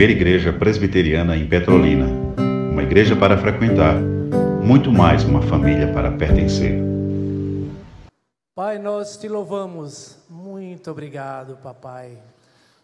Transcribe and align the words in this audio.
primeira 0.00 0.18
igreja 0.18 0.50
presbiteriana 0.50 1.36
em 1.36 1.46
Petrolina. 1.46 2.06
Uma 2.72 2.82
igreja 2.82 3.14
para 3.14 3.36
frequentar, 3.36 4.00
muito 4.62 4.90
mais 4.90 5.24
uma 5.24 5.42
família 5.42 5.92
para 5.92 6.10
pertencer. 6.10 6.72
Pai, 8.54 8.78
nós 8.78 9.18
te 9.18 9.28
louvamos. 9.28 10.16
Muito 10.26 10.90
obrigado, 10.90 11.58
papai. 11.62 12.16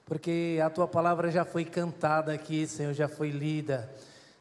Porque 0.04 0.60
a 0.62 0.68
tua 0.68 0.86
palavra 0.86 1.30
já 1.30 1.42
foi 1.42 1.64
cantada 1.64 2.34
aqui, 2.34 2.66
Senhor, 2.66 2.92
já 2.92 3.08
foi 3.08 3.30
lida. 3.30 3.90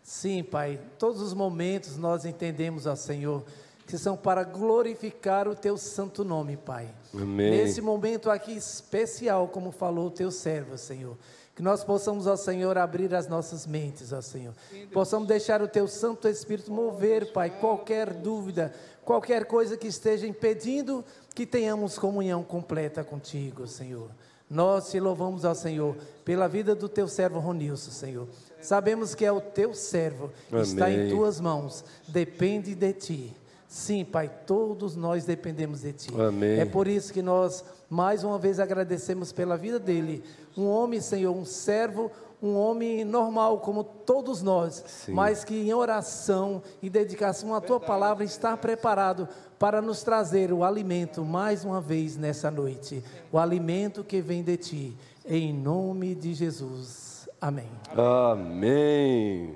Sim, 0.04 0.44
Pai, 0.44 0.78
todos 1.00 1.22
os 1.22 1.34
momentos 1.34 1.96
nós 1.96 2.26
entendemos, 2.26 2.86
ó 2.86 2.96
Senhor, 2.98 3.46
que 3.88 3.98
são 3.98 4.18
para 4.18 4.44
glorificar 4.44 5.48
o 5.48 5.56
teu 5.56 5.78
santo 5.78 6.26
nome, 6.26 6.58
Pai. 6.58 6.90
Amém. 7.14 7.52
Nesse 7.52 7.80
momento 7.80 8.30
aqui 8.30 8.52
especial, 8.52 9.48
como 9.48 9.72
falou 9.72 10.08
o 10.08 10.12
teu 10.12 10.30
servo, 10.30 10.78
Senhor. 10.78 11.16
Que 11.56 11.62
nós 11.62 11.86
possamos, 11.86 12.28
ó 12.28 12.36
Senhor, 12.36 12.78
abrir 12.78 13.16
as 13.16 13.28
nossas 13.30 13.66
mentes, 13.66 14.12
ó 14.12 14.22
Senhor. 14.22 14.54
Possamos 14.92 15.28
deixar 15.28 15.62
o 15.62 15.68
teu 15.70 15.88
Santo 15.88 16.28
Espírito 16.28 16.70
mover, 16.70 17.32
Pai, 17.32 17.50
qualquer 17.50 18.14
dúvida, 18.14 18.74
qualquer 19.06 19.46
coisa 19.46 19.78
que 19.78 19.88
esteja 19.88 20.28
impedindo 20.28 21.04
que 21.34 21.46
tenhamos 21.46 21.98
comunhão 21.98 22.44
completa 22.44 23.04
contigo, 23.06 23.66
Senhor. 23.68 24.10
Nós 24.50 24.92
te 24.92 25.00
louvamos 25.00 25.46
ao 25.46 25.56
Senhor 25.56 25.96
pela 26.26 26.48
vida 26.48 26.76
do 26.76 26.90
teu 26.90 27.08
servo 27.08 27.40
Ronilson, 27.40 27.92
Senhor. 27.92 28.28
Sabemos 28.62 29.16
que 29.16 29.26
é 29.26 29.32
o 29.32 29.40
teu 29.40 29.74
servo, 29.74 30.32
está 30.62 30.92
em 30.92 30.96
Amém. 30.96 31.10
tuas 31.10 31.40
mãos, 31.40 31.86
depende 32.08 32.76
de 32.76 32.94
ti. 32.94 33.36
Sim, 33.68 34.06
Pai, 34.06 34.32
todos 34.46 34.96
nós 34.96 35.26
dependemos 35.26 35.82
de 35.82 35.92
Ti. 35.92 36.10
Amém. 36.18 36.60
É 36.60 36.66
por 36.66 36.88
isso 36.88 37.12
que 37.12 37.22
nós, 37.22 37.64
mais 37.90 38.24
uma 38.24 38.38
vez, 38.38 38.60
agradecemos 38.60 39.32
pela 39.32 39.58
vida 39.58 39.80
dele. 39.80 40.24
Um 40.58 40.68
homem, 40.68 41.00
Senhor, 41.02 41.36
um 41.36 41.46
servo, 41.46 42.12
um 42.42 42.56
homem 42.56 43.04
normal, 43.04 43.60
como 43.60 43.84
todos 43.84 44.42
nós, 44.42 44.84
Sim. 44.86 45.14
mas 45.14 45.44
que 45.44 45.56
em 45.56 45.74
oração 45.74 46.62
e 46.82 46.90
dedicação 46.90 47.56
à 47.56 47.62
Tua 47.62 47.80
palavra 47.80 48.24
está 48.24 48.56
preparado 48.56 49.28
para 49.58 49.82
nos 49.82 50.04
trazer 50.04 50.52
o 50.52 50.64
alimento, 50.64 51.24
mais 51.24 51.64
uma 51.64 51.82
vez, 51.82 52.18
nessa 52.18 52.52
noite. 52.52 53.04
O 53.32 53.38
alimento 53.38 54.04
que 54.04 54.22
vem 54.22 54.44
de 54.44 54.58
Ti. 54.58 54.98
Em 55.26 55.54
nome 55.54 56.14
de 56.14 56.34
Jesus. 56.34 57.28
Amém. 57.42 57.70
Amém. 57.96 59.56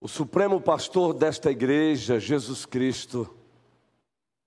O 0.00 0.08
Supremo 0.08 0.60
Pastor 0.60 1.12
desta 1.12 1.50
igreja, 1.50 2.20
Jesus 2.20 2.64
Cristo, 2.64 3.28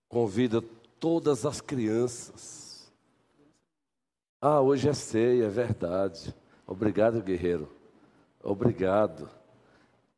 convida 0.07 0.63
todas 0.99 1.45
as 1.45 1.61
crianças. 1.61 2.91
Ah, 4.41 4.61
hoje 4.61 4.87
é 4.89 4.93
ceia, 4.93 5.45
é 5.45 5.49
verdade. 5.49 6.33
Obrigado, 6.65 7.21
guerreiro. 7.21 7.69
Obrigado. 8.43 9.29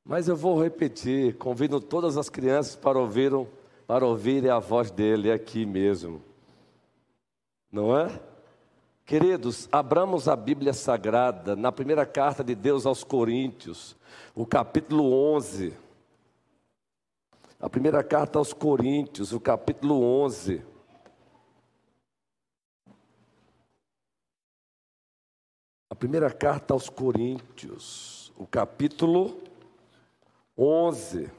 Mas 0.03 0.27
eu 0.27 0.35
vou 0.35 0.61
repetir, 0.61 1.37
convido 1.37 1.79
todas 1.79 2.17
as 2.17 2.29
crianças 2.29 2.75
para 2.75 2.99
ouvirem, 2.99 3.47
para 3.87 4.05
ouvirem 4.05 4.49
a 4.49 4.59
voz 4.59 4.91
dele 4.91 5.31
aqui 5.31 5.65
mesmo. 5.65 6.21
Não 7.71 7.97
é? 7.97 8.19
Queridos, 9.05 9.67
abramos 9.71 10.27
a 10.27 10.35
Bíblia 10.35 10.73
Sagrada 10.73 11.55
na 11.55 11.71
primeira 11.71 12.05
carta 12.05 12.43
de 12.43 12.55
Deus 12.55 12.85
aos 12.85 13.03
Coríntios, 13.03 13.95
o 14.35 14.45
capítulo 14.45 15.13
11. 15.35 15.73
A 17.59 17.69
primeira 17.69 18.03
carta 18.03 18.39
aos 18.39 18.53
Coríntios, 18.53 19.31
o 19.33 19.39
capítulo 19.39 20.01
11. 20.01 20.70
A 25.91 25.95
primeira 25.95 26.31
carta 26.31 26.73
aos 26.73 26.87
Coríntios, 26.87 28.31
o 28.37 28.47
capítulo 28.47 29.37
11. 30.57 31.29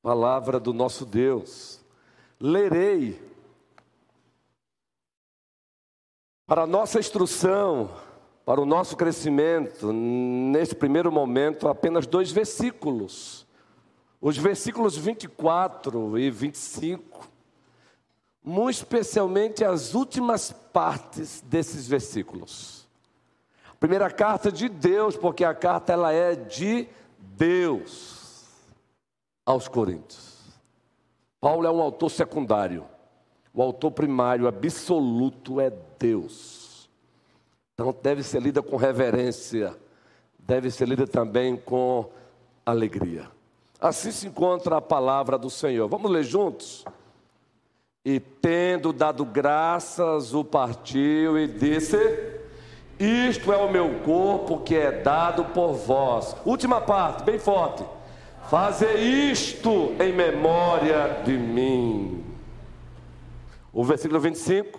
Palavra 0.00 0.58
do 0.58 0.72
nosso 0.72 1.04
Deus. 1.04 1.84
Lerei 2.40 3.20
para 6.46 6.62
a 6.62 6.66
nossa 6.66 6.98
instrução, 6.98 7.94
para 8.46 8.62
o 8.62 8.64
nosso 8.64 8.96
crescimento, 8.96 9.92
nesse 9.92 10.74
primeiro 10.74 11.12
momento, 11.12 11.68
apenas 11.68 12.06
dois 12.06 12.32
versículos. 12.32 13.46
Os 14.22 14.38
versículos 14.38 14.96
24 14.96 16.18
e 16.18 16.30
25. 16.30 17.28
Muito 18.44 18.76
especialmente 18.76 19.64
as 19.64 19.94
últimas 19.94 20.52
partes 20.52 21.40
desses 21.46 21.88
versículos. 21.88 22.86
Primeira 23.80 24.10
carta 24.10 24.52
de 24.52 24.68
Deus, 24.68 25.16
porque 25.16 25.44
a 25.44 25.54
carta 25.54 25.92
ela 25.94 26.12
é 26.12 26.34
de 26.34 26.86
Deus 27.18 28.44
aos 29.46 29.66
Coríntios. 29.66 30.34
Paulo 31.40 31.66
é 31.66 31.70
um 31.70 31.80
autor 31.80 32.10
secundário. 32.10 32.86
O 33.52 33.62
autor 33.62 33.92
primário, 33.92 34.46
absoluto, 34.46 35.60
é 35.60 35.70
Deus. 35.98 36.88
Então 37.74 37.94
deve 38.02 38.22
ser 38.22 38.40
lida 38.42 38.62
com 38.62 38.76
reverência, 38.76 39.76
deve 40.38 40.70
ser 40.70 40.88
lida 40.88 41.06
também 41.06 41.56
com 41.56 42.10
alegria. 42.64 43.30
Assim 43.80 44.10
se 44.10 44.26
encontra 44.26 44.76
a 44.76 44.80
palavra 44.80 45.36
do 45.38 45.50
Senhor. 45.50 45.88
Vamos 45.88 46.10
ler 46.10 46.24
juntos? 46.24 46.84
E 48.04 48.20
tendo 48.20 48.92
dado 48.92 49.24
graças, 49.24 50.34
o 50.34 50.44
partiu 50.44 51.38
e 51.38 51.46
disse: 51.46 51.96
Isto 52.98 53.50
é 53.50 53.56
o 53.56 53.70
meu 53.70 54.00
corpo 54.00 54.60
que 54.60 54.74
é 54.74 54.90
dado 54.92 55.46
por 55.46 55.72
vós. 55.72 56.36
Última 56.44 56.82
parte, 56.82 57.24
bem 57.24 57.38
forte. 57.38 57.82
Fazer 58.50 58.96
isto 58.96 59.94
em 59.98 60.12
memória 60.12 61.22
de 61.24 61.32
mim. 61.32 62.22
O 63.72 63.82
versículo 63.82 64.20
25. 64.20 64.78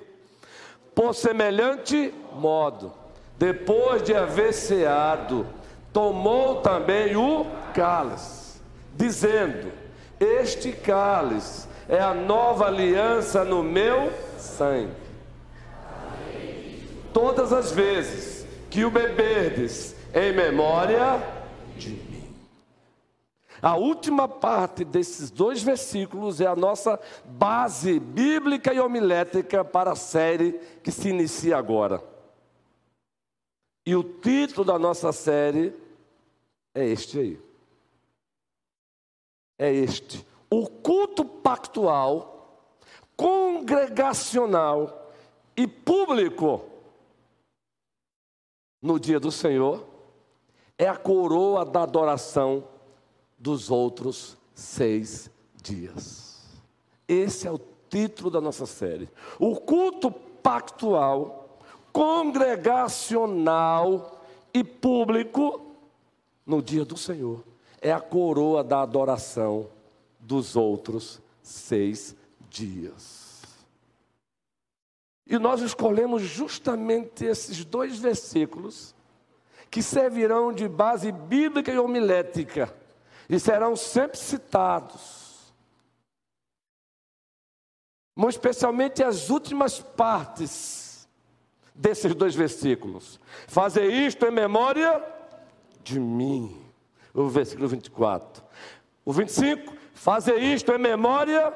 Por 0.93 1.15
semelhante 1.15 2.13
modo, 2.35 2.93
depois 3.39 4.03
de 4.03 4.13
haver 4.13 4.53
ceado, 4.53 5.47
tomou 5.91 6.61
também 6.61 7.15
o 7.15 7.47
cálice, 7.73 8.61
dizendo: 8.95 9.71
Este 10.19 10.71
cálice 10.71 11.67
é 11.87 11.99
a 11.99 12.13
nova 12.13 12.67
aliança 12.67 13.43
no 13.43 13.63
meu 13.63 14.11
sangue. 14.37 14.93
Todas 17.13 17.53
as 17.53 17.71
vezes 17.71 18.45
que 18.69 18.83
o 18.83 18.91
beberdes 18.91 19.95
em 20.13 20.33
memória 20.33 21.21
de 21.77 21.89
mim. 21.89 22.05
A 23.61 23.75
última 23.75 24.27
parte 24.27 24.83
desses 24.83 25.31
dois 25.31 25.63
versículos 25.63 26.41
é 26.41 26.45
a 26.45 26.55
nossa 26.55 26.99
base 27.23 27.99
bíblica 27.99 28.73
e 28.73 28.79
homilética 28.79 29.63
para 29.63 29.91
a 29.91 29.95
série 29.95 30.53
que 30.83 30.91
se 30.91 31.09
inicia 31.09 31.57
agora. 31.57 32.03
E 33.85 33.95
o 33.95 34.03
título 34.03 34.65
da 34.65 34.77
nossa 34.77 35.11
série 35.11 35.73
é 36.73 36.85
este 36.85 37.19
aí. 37.19 37.39
É 39.57 39.71
este. 39.71 40.25
O 40.49 40.67
culto 40.67 41.23
pactual, 41.25 42.57
congregacional 43.15 45.11
e 45.57 45.67
público 45.67 46.63
no 48.81 48.99
dia 48.99 49.19
do 49.19 49.31
Senhor 49.31 49.87
é 50.77 50.87
a 50.87 50.95
coroa 50.95 51.65
da 51.65 51.83
adoração 51.83 52.63
dos 53.37 53.69
outros 53.71 54.37
seis 54.53 55.29
dias. 55.61 56.41
Esse 57.07 57.47
é 57.47 57.51
o 57.51 57.59
título 57.89 58.29
da 58.29 58.41
nossa 58.41 58.65
série. 58.65 59.09
O 59.39 59.55
culto 59.55 60.11
pactual, 60.11 61.57
congregacional 61.91 64.21
e 64.53 64.63
público 64.63 65.61
no 66.45 66.61
dia 66.61 66.85
do 66.85 66.95
Senhor 66.95 67.43
é 67.81 67.91
a 67.91 67.99
coroa 67.99 68.63
da 68.63 68.81
adoração 68.81 69.67
dos 70.25 70.55
outros 70.55 71.21
seis 71.41 72.15
dias. 72.49 73.43
E 75.27 75.37
nós 75.39 75.61
escolhemos 75.61 76.21
justamente 76.21 77.25
esses 77.25 77.63
dois 77.63 77.97
versículos 77.97 78.93
que 79.69 79.81
servirão 79.81 80.53
de 80.53 80.67
base 80.67 81.11
bíblica 81.11 81.71
e 81.71 81.79
homilética 81.79 82.73
e 83.27 83.39
serão 83.39 83.75
sempre 83.75 84.17
citados. 84.17 85.53
Muito 88.15 88.35
especialmente 88.35 89.03
as 89.03 89.29
últimas 89.29 89.79
partes 89.79 91.07
desses 91.73 92.13
dois 92.15 92.33
versículos. 92.33 93.19
Fazer 93.47 93.91
isto 93.91 94.25
em 94.25 94.31
memória 94.31 95.03
de 95.83 95.99
mim. 95.99 96.63
O 97.13 97.27
versículo 97.27 97.67
24. 97.67 98.44
O 99.05 99.13
25, 99.13 99.73
fazer 99.93 100.37
isto 100.39 100.71
em 100.73 100.79
memória 100.79 101.53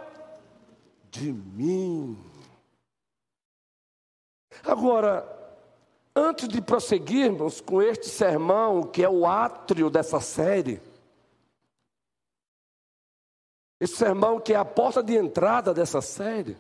de 1.10 1.34
mim. 1.34 2.18
Agora, 4.64 5.40
Antes 6.20 6.50
de 6.50 6.62
prosseguirmos 6.62 7.62
com 7.62 7.82
este 7.82 8.10
sermão, 8.10 8.84
que 8.84 9.02
é 9.02 9.10
o 9.10 9.26
átrio 9.26 9.90
dessa 9.90 10.20
série, 10.20 10.82
esse 13.80 13.96
sermão 13.96 14.38
que 14.38 14.54
é 14.54 14.58
a 14.58 14.66
porta 14.66 15.02
de 15.02 15.16
entrada 15.16 15.74
dessa 15.74 16.02
série, 16.02 16.58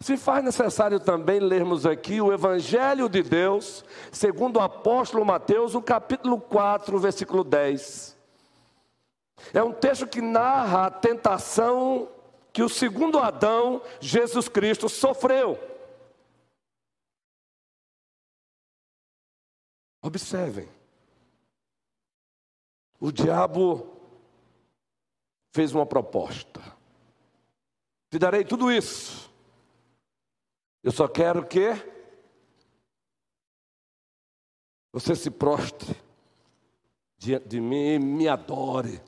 se 0.00 0.18
faz 0.18 0.44
necessário 0.44 1.00
também 1.00 1.40
lermos 1.40 1.86
aqui 1.86 2.20
o 2.20 2.30
Evangelho 2.30 3.08
de 3.08 3.22
Deus, 3.22 3.82
segundo 4.12 4.58
o 4.58 4.62
apóstolo 4.62 5.24
Mateus, 5.24 5.74
o 5.74 5.80
capítulo 5.80 6.38
4, 6.38 6.98
versículo 6.98 7.42
10. 7.44 8.17
É 9.52 9.62
um 9.62 9.72
texto 9.72 10.06
que 10.06 10.20
narra 10.20 10.86
a 10.86 10.90
tentação 10.90 12.08
que 12.52 12.62
o 12.62 12.68
segundo 12.68 13.18
Adão, 13.18 13.82
Jesus 14.00 14.48
Cristo, 14.48 14.88
sofreu. 14.88 15.58
Observem. 20.02 20.68
O 23.00 23.12
diabo 23.12 23.96
fez 25.52 25.74
uma 25.74 25.86
proposta. 25.86 26.60
Te 28.10 28.18
darei 28.18 28.44
tudo 28.44 28.72
isso. 28.72 29.32
Eu 30.82 30.92
só 30.92 31.06
quero 31.06 31.46
que 31.46 31.72
você 34.92 35.14
se 35.14 35.30
prostre 35.30 35.94
diante 37.16 37.48
de 37.48 37.60
mim 37.60 37.94
e 37.94 37.98
me 37.98 38.28
adore. 38.28 39.00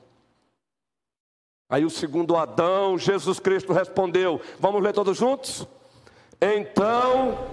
Aí 1.71 1.85
o 1.85 1.89
segundo 1.89 2.35
Adão, 2.35 2.97
Jesus 2.97 3.39
Cristo 3.39 3.71
respondeu. 3.71 4.41
Vamos 4.59 4.83
ler 4.83 4.91
todos 4.91 5.15
juntos? 5.15 5.65
Então. 6.41 7.47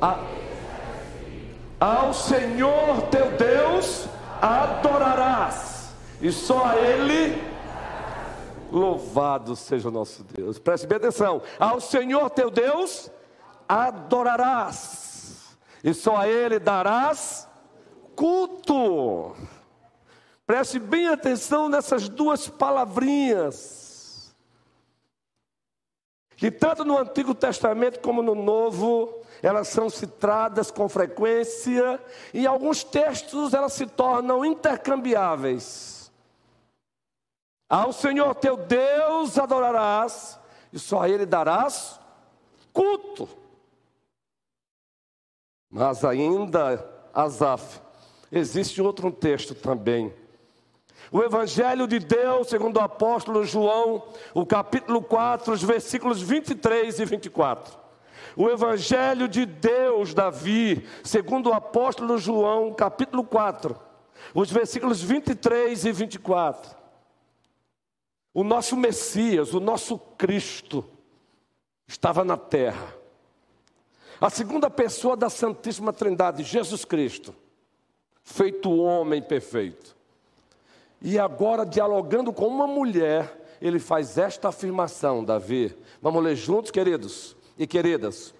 A, 0.00 0.18
ao 1.78 2.12
Senhor 2.12 3.02
teu 3.02 3.30
Deus 3.36 4.08
adorarás, 4.40 5.94
e 6.20 6.32
só 6.32 6.66
a 6.66 6.76
Ele 6.76 7.40
louvado 8.72 9.54
seja 9.54 9.90
o 9.90 9.92
nosso 9.92 10.24
Deus. 10.24 10.58
Preste 10.58 10.88
bem 10.88 10.96
atenção: 10.96 11.40
ao 11.56 11.80
Senhor 11.80 12.30
teu 12.30 12.50
Deus 12.50 13.08
adorarás, 13.68 15.56
e 15.84 15.94
só 15.94 16.16
a 16.16 16.26
Ele 16.26 16.58
darás 16.58 17.46
culto. 18.16 19.36
Preste 20.46 20.78
bem 20.78 21.08
atenção 21.08 21.68
nessas 21.68 22.08
duas 22.08 22.48
palavrinhas. 22.48 24.34
Que 26.36 26.50
tanto 26.50 26.84
no 26.84 26.98
Antigo 26.98 27.34
Testamento 27.34 28.00
como 28.00 28.22
no 28.22 28.34
Novo, 28.34 29.22
elas 29.42 29.68
são 29.68 29.88
citadas 29.88 30.70
com 30.70 30.88
frequência, 30.88 32.02
e 32.34 32.40
em 32.40 32.46
alguns 32.46 32.82
textos 32.82 33.54
elas 33.54 33.72
se 33.72 33.86
tornam 33.86 34.44
intercambiáveis. 34.44 36.10
Ao 37.68 37.92
Senhor 37.92 38.34
teu 38.34 38.56
Deus 38.56 39.38
adorarás, 39.38 40.38
e 40.72 40.78
só 40.78 41.02
a 41.02 41.08
Ele 41.08 41.24
darás 41.24 42.00
culto. 42.72 43.28
Mas 45.70 46.04
ainda, 46.04 46.84
Asaf, 47.14 47.80
Existe 48.32 48.80
outro 48.80 49.12
texto 49.12 49.54
também. 49.54 50.10
O 51.10 51.22
Evangelho 51.22 51.86
de 51.86 51.98
Deus, 51.98 52.48
segundo 52.48 52.78
o 52.78 52.80
apóstolo 52.80 53.44
João, 53.44 54.02
o 54.32 54.46
capítulo 54.46 55.02
4, 55.02 55.52
os 55.52 55.62
versículos 55.62 56.22
23 56.22 56.98
e 56.98 57.04
24. 57.04 57.78
O 58.34 58.48
Evangelho 58.48 59.28
de 59.28 59.44
Deus, 59.44 60.14
Davi, 60.14 60.88
segundo 61.04 61.50
o 61.50 61.52
apóstolo 61.52 62.16
João, 62.16 62.72
capítulo 62.72 63.22
4, 63.22 63.78
os 64.34 64.50
versículos 64.50 65.02
23 65.02 65.84
e 65.84 65.92
24. 65.92 66.74
O 68.32 68.42
nosso 68.42 68.74
Messias, 68.74 69.52
o 69.52 69.60
nosso 69.60 69.98
Cristo, 69.98 70.88
estava 71.86 72.24
na 72.24 72.38
terra. 72.38 72.94
A 74.18 74.30
segunda 74.30 74.70
pessoa 74.70 75.14
da 75.14 75.28
Santíssima 75.28 75.92
Trindade, 75.92 76.42
Jesus 76.42 76.86
Cristo, 76.86 77.34
feito 78.22 78.70
homem 78.70 79.20
perfeito. 79.20 79.96
E 81.00 81.18
agora, 81.18 81.66
dialogando 81.66 82.32
com 82.32 82.46
uma 82.46 82.66
mulher, 82.66 83.56
ele 83.60 83.78
faz 83.78 84.18
esta 84.18 84.48
afirmação, 84.48 85.24
Davi. 85.24 85.76
Vamos 86.00 86.22
ler 86.22 86.36
juntos, 86.36 86.70
queridos 86.70 87.36
e 87.58 87.66
queridas. 87.66 88.34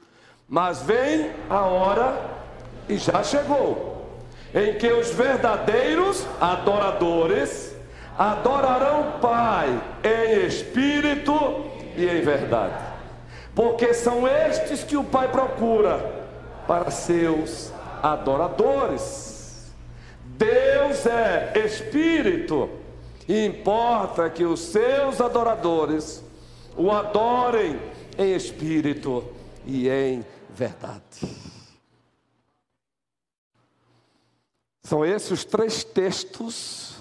Mas 0.48 0.82
vem 0.82 1.30
a 1.48 1.62
hora, 1.62 2.30
e 2.88 2.96
já 2.98 3.22
chegou, 3.22 4.06
em 4.54 4.76
que 4.76 4.92
os 4.92 5.10
verdadeiros 5.10 6.26
adoradores 6.40 7.74
adorarão 8.18 9.08
o 9.08 9.20
Pai 9.20 9.68
em 10.04 10.46
espírito 10.46 11.32
e 11.96 12.06
em 12.06 12.20
verdade. 12.20 12.92
Porque 13.54 13.94
são 13.94 14.26
estes 14.26 14.84
que 14.84 14.96
o 14.96 15.04
Pai 15.04 15.30
procura 15.30 16.24
para 16.66 16.90
seus 16.90 17.72
adoradores. 18.02 19.31
Deus 20.42 21.06
é 21.06 21.52
espírito 21.64 22.68
e 23.28 23.46
importa 23.46 24.28
que 24.28 24.44
os 24.44 24.58
seus 24.58 25.20
adoradores 25.20 26.20
o 26.76 26.90
adorem 26.90 27.80
em 28.18 28.34
espírito 28.34 29.32
e 29.64 29.88
em 29.88 30.26
verdade. 30.50 31.20
São 34.82 35.06
esses 35.06 35.30
os 35.30 35.44
três 35.44 35.84
textos 35.84 36.96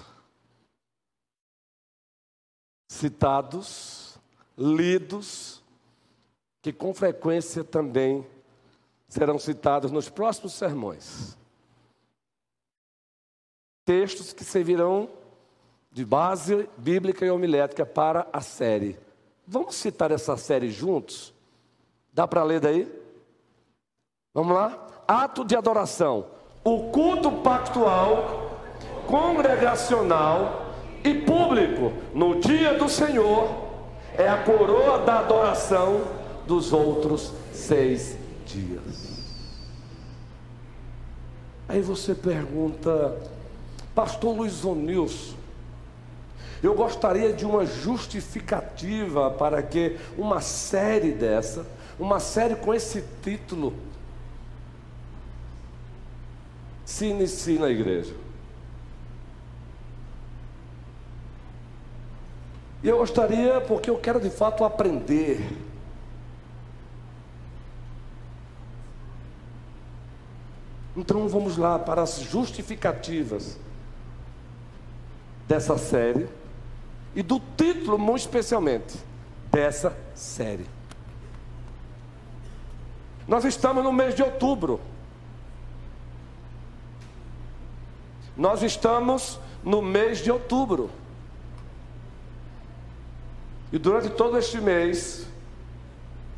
citados, 2.88 4.16
lidos, 4.56 5.60
que 6.62 6.72
com 6.72 6.94
frequência 6.94 7.64
também 7.64 8.24
serão 9.08 9.36
citados 9.36 9.90
nos 9.90 10.08
próximos 10.08 10.52
sermões 10.52 11.41
textos 13.84 14.32
que 14.32 14.44
servirão 14.44 15.08
de 15.90 16.04
base 16.04 16.68
bíblica 16.76 17.24
e 17.26 17.30
homilética 17.30 17.84
para 17.84 18.26
a 18.32 18.40
série. 18.40 18.98
Vamos 19.46 19.74
citar 19.74 20.10
essa 20.10 20.36
série 20.36 20.70
juntos? 20.70 21.34
Dá 22.12 22.26
para 22.26 22.42
ler 22.42 22.60
daí? 22.60 22.90
Vamos 24.32 24.54
lá? 24.54 24.86
Ato 25.06 25.44
de 25.44 25.54
adoração. 25.54 26.26
O 26.64 26.90
culto 26.90 27.30
pactual, 27.42 28.58
congregacional 29.06 30.74
e 31.04 31.14
público 31.14 31.92
no 32.14 32.40
dia 32.40 32.74
do 32.74 32.88
Senhor 32.88 33.50
é 34.16 34.28
a 34.28 34.42
coroa 34.42 34.98
da 34.98 35.18
adoração 35.18 36.02
dos 36.46 36.72
outros 36.72 37.32
seis 37.52 38.16
dias. 38.46 39.12
Aí 41.68 41.80
você 41.80 42.14
pergunta, 42.14 43.16
Pastor 43.94 44.34
Luiz 44.36 44.64
Onilson, 44.64 45.36
eu 46.62 46.74
gostaria 46.74 47.32
de 47.32 47.44
uma 47.44 47.66
justificativa 47.66 49.30
para 49.32 49.62
que 49.62 49.98
uma 50.16 50.40
série 50.40 51.10
dessa, 51.10 51.66
uma 51.98 52.20
série 52.20 52.54
com 52.54 52.72
esse 52.72 53.04
título, 53.22 53.74
se 56.84 57.06
inicie 57.06 57.58
na 57.58 57.68
igreja. 57.68 58.14
E 62.82 62.88
eu 62.88 62.98
gostaria, 62.98 63.60
porque 63.60 63.90
eu 63.90 63.98
quero 63.98 64.20
de 64.20 64.30
fato 64.30 64.64
aprender. 64.64 65.40
Então 70.96 71.28
vamos 71.28 71.56
lá 71.56 71.78
para 71.78 72.02
as 72.02 72.20
justificativas 72.20 73.58
dessa 75.52 75.76
série 75.76 76.26
e 77.14 77.22
do 77.22 77.38
título, 77.58 77.98
muito 77.98 78.20
especialmente, 78.20 78.98
dessa 79.50 79.94
série. 80.14 80.64
Nós 83.28 83.44
estamos 83.44 83.84
no 83.84 83.92
mês 83.92 84.14
de 84.14 84.22
outubro. 84.22 84.80
Nós 88.34 88.62
estamos 88.62 89.38
no 89.62 89.82
mês 89.82 90.20
de 90.20 90.32
outubro. 90.32 90.90
E 93.70 93.78
durante 93.78 94.08
todo 94.08 94.38
este 94.38 94.58
mês 94.58 95.26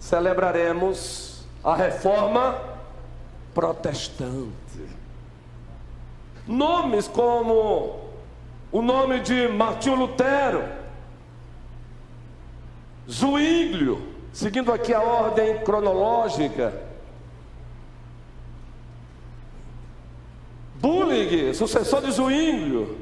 celebraremos 0.01 1.47
a 1.63 1.77
reforma 1.77 2.61
protestante. 3.55 4.51
Nomes 6.49 7.07
como 7.07 8.04
o 8.75 8.83
nome 8.83 9.21
de 9.21 9.47
Martinho 9.47 9.95
Lutero, 9.95 10.65
Zwinglio, 13.09 14.15
Seguindo 14.33 14.73
aqui 14.73 14.93
a 14.93 15.01
ordem 15.01 15.61
cronológica, 15.61 16.75
Bullig, 20.75 21.55
sucessor 21.55 22.03
de 22.03 22.11
Zwinglio, 22.11 22.99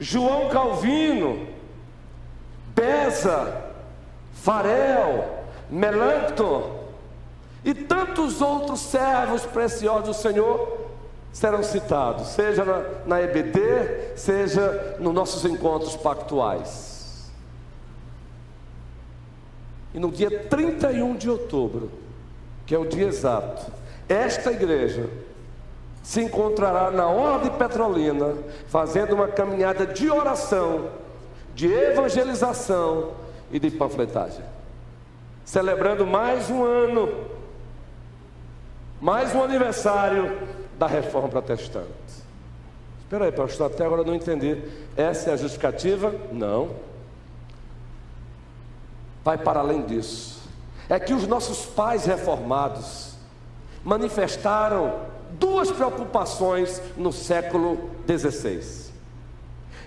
João 0.00 0.48
Calvino, 0.48 1.46
Beza, 2.74 3.70
Farel, 4.32 5.44
Melancton. 5.70 6.80
E 7.64 7.72
tantos 7.72 8.42
outros 8.42 8.80
servos 8.80 9.46
preciosos 9.46 10.08
do 10.08 10.14
Senhor 10.14 10.79
serão 11.32 11.62
citados, 11.62 12.28
seja 12.28 12.64
na, 13.06 13.20
EBD, 13.22 14.16
seja 14.16 14.96
nos 14.98 15.14
nossos 15.14 15.44
encontros 15.44 15.96
pactuais. 15.96 17.30
E 19.94 19.98
no 19.98 20.10
dia 20.10 20.30
31 20.48 21.16
de 21.16 21.30
outubro, 21.30 21.90
que 22.66 22.74
é 22.74 22.78
o 22.78 22.86
dia 22.86 23.06
exato, 23.06 23.70
esta 24.08 24.50
igreja 24.52 25.08
se 26.02 26.20
encontrará 26.20 26.90
na 26.90 27.06
Ordem 27.06 27.50
Petrolina, 27.52 28.34
fazendo 28.68 29.14
uma 29.14 29.28
caminhada 29.28 29.86
de 29.86 30.10
oração, 30.10 30.90
de 31.54 31.72
evangelização 31.72 33.12
e 33.52 33.58
de 33.58 33.70
panfletagem. 33.70 34.44
Celebrando 35.44 36.06
mais 36.06 36.48
um 36.50 36.64
ano, 36.64 37.08
mais 39.00 39.34
um 39.34 39.42
aniversário 39.42 40.38
da 40.80 40.86
reforma 40.86 41.28
protestante. 41.28 41.90
Espera 43.02 43.26
aí, 43.26 43.32
pastor, 43.32 43.70
até 43.70 43.84
agora 43.84 44.00
eu 44.00 44.06
não 44.06 44.14
entendi. 44.14 44.62
Essa 44.96 45.28
é 45.28 45.32
a 45.34 45.36
justificativa? 45.36 46.14
Não. 46.32 46.70
Vai 49.22 49.36
para 49.36 49.60
além 49.60 49.82
disso. 49.82 50.40
É 50.88 50.98
que 50.98 51.12
os 51.12 51.26
nossos 51.26 51.66
pais 51.66 52.06
reformados 52.06 53.12
manifestaram 53.84 55.02
duas 55.32 55.70
preocupações 55.70 56.80
no 56.96 57.12
século 57.12 57.90
XVI. 58.08 58.90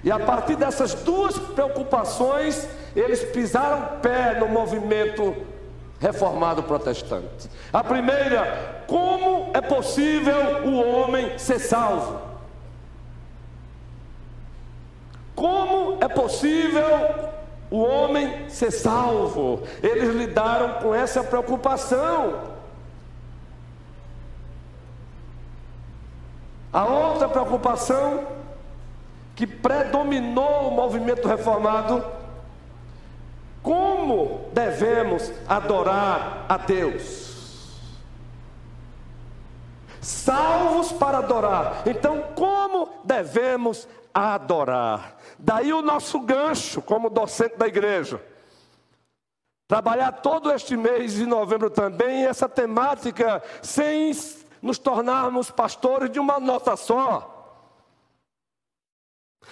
E 0.03 0.11
a 0.11 0.19
partir 0.19 0.55
dessas 0.57 0.93
duas 0.93 1.39
preocupações, 1.39 2.67
eles 2.95 3.23
pisaram 3.23 3.99
pé 3.99 4.39
no 4.39 4.47
movimento 4.47 5.35
reformado 6.03 6.63
protestante. 6.63 7.49
A 7.71 7.81
primeira, 7.81 8.83
como 8.87 9.51
é 9.53 9.61
possível 9.61 10.65
o 10.65 10.75
homem 10.75 11.39
ser 11.39 11.59
salvo? 11.59 12.19
Como 15.33 16.03
é 16.03 16.07
possível 16.09 17.29
o 17.71 17.79
homem 17.81 18.49
ser 18.49 18.71
salvo? 18.71 19.63
Eles 19.81 20.13
lidaram 20.13 20.81
com 20.81 20.93
essa 20.93 21.23
preocupação. 21.23 22.51
A 26.73 26.83
outra 26.83 27.29
preocupação 27.29 28.27
que 29.37 29.47
predominou 29.47 30.67
o 30.67 30.71
movimento 30.71 31.29
reformado, 31.29 32.03
como 33.63 34.49
devemos 34.51 35.31
adorar 35.47 36.45
a 36.49 36.57
Deus? 36.57 37.23
Salvos 40.01 40.91
para 40.91 41.19
adorar. 41.19 41.83
Então, 41.85 42.25
como 42.35 42.89
devemos 43.05 43.87
adorar? 44.13 45.17
Daí 45.39 45.71
o 45.71 45.81
nosso 45.81 46.19
gancho 46.19 46.81
como 46.81 47.09
docente 47.09 47.55
da 47.55 47.65
igreja. 47.65 48.21
Trabalhar 49.65 50.11
todo 50.11 50.51
este 50.51 50.75
mês 50.75 51.13
de 51.13 51.25
novembro 51.25 51.69
também 51.69 52.25
essa 52.25 52.49
temática 52.49 53.41
sem 53.61 54.11
nos 54.61 54.77
tornarmos 54.77 55.49
pastores 55.49 56.11
de 56.11 56.19
uma 56.19 56.37
nota 56.37 56.75
só. 56.75 57.32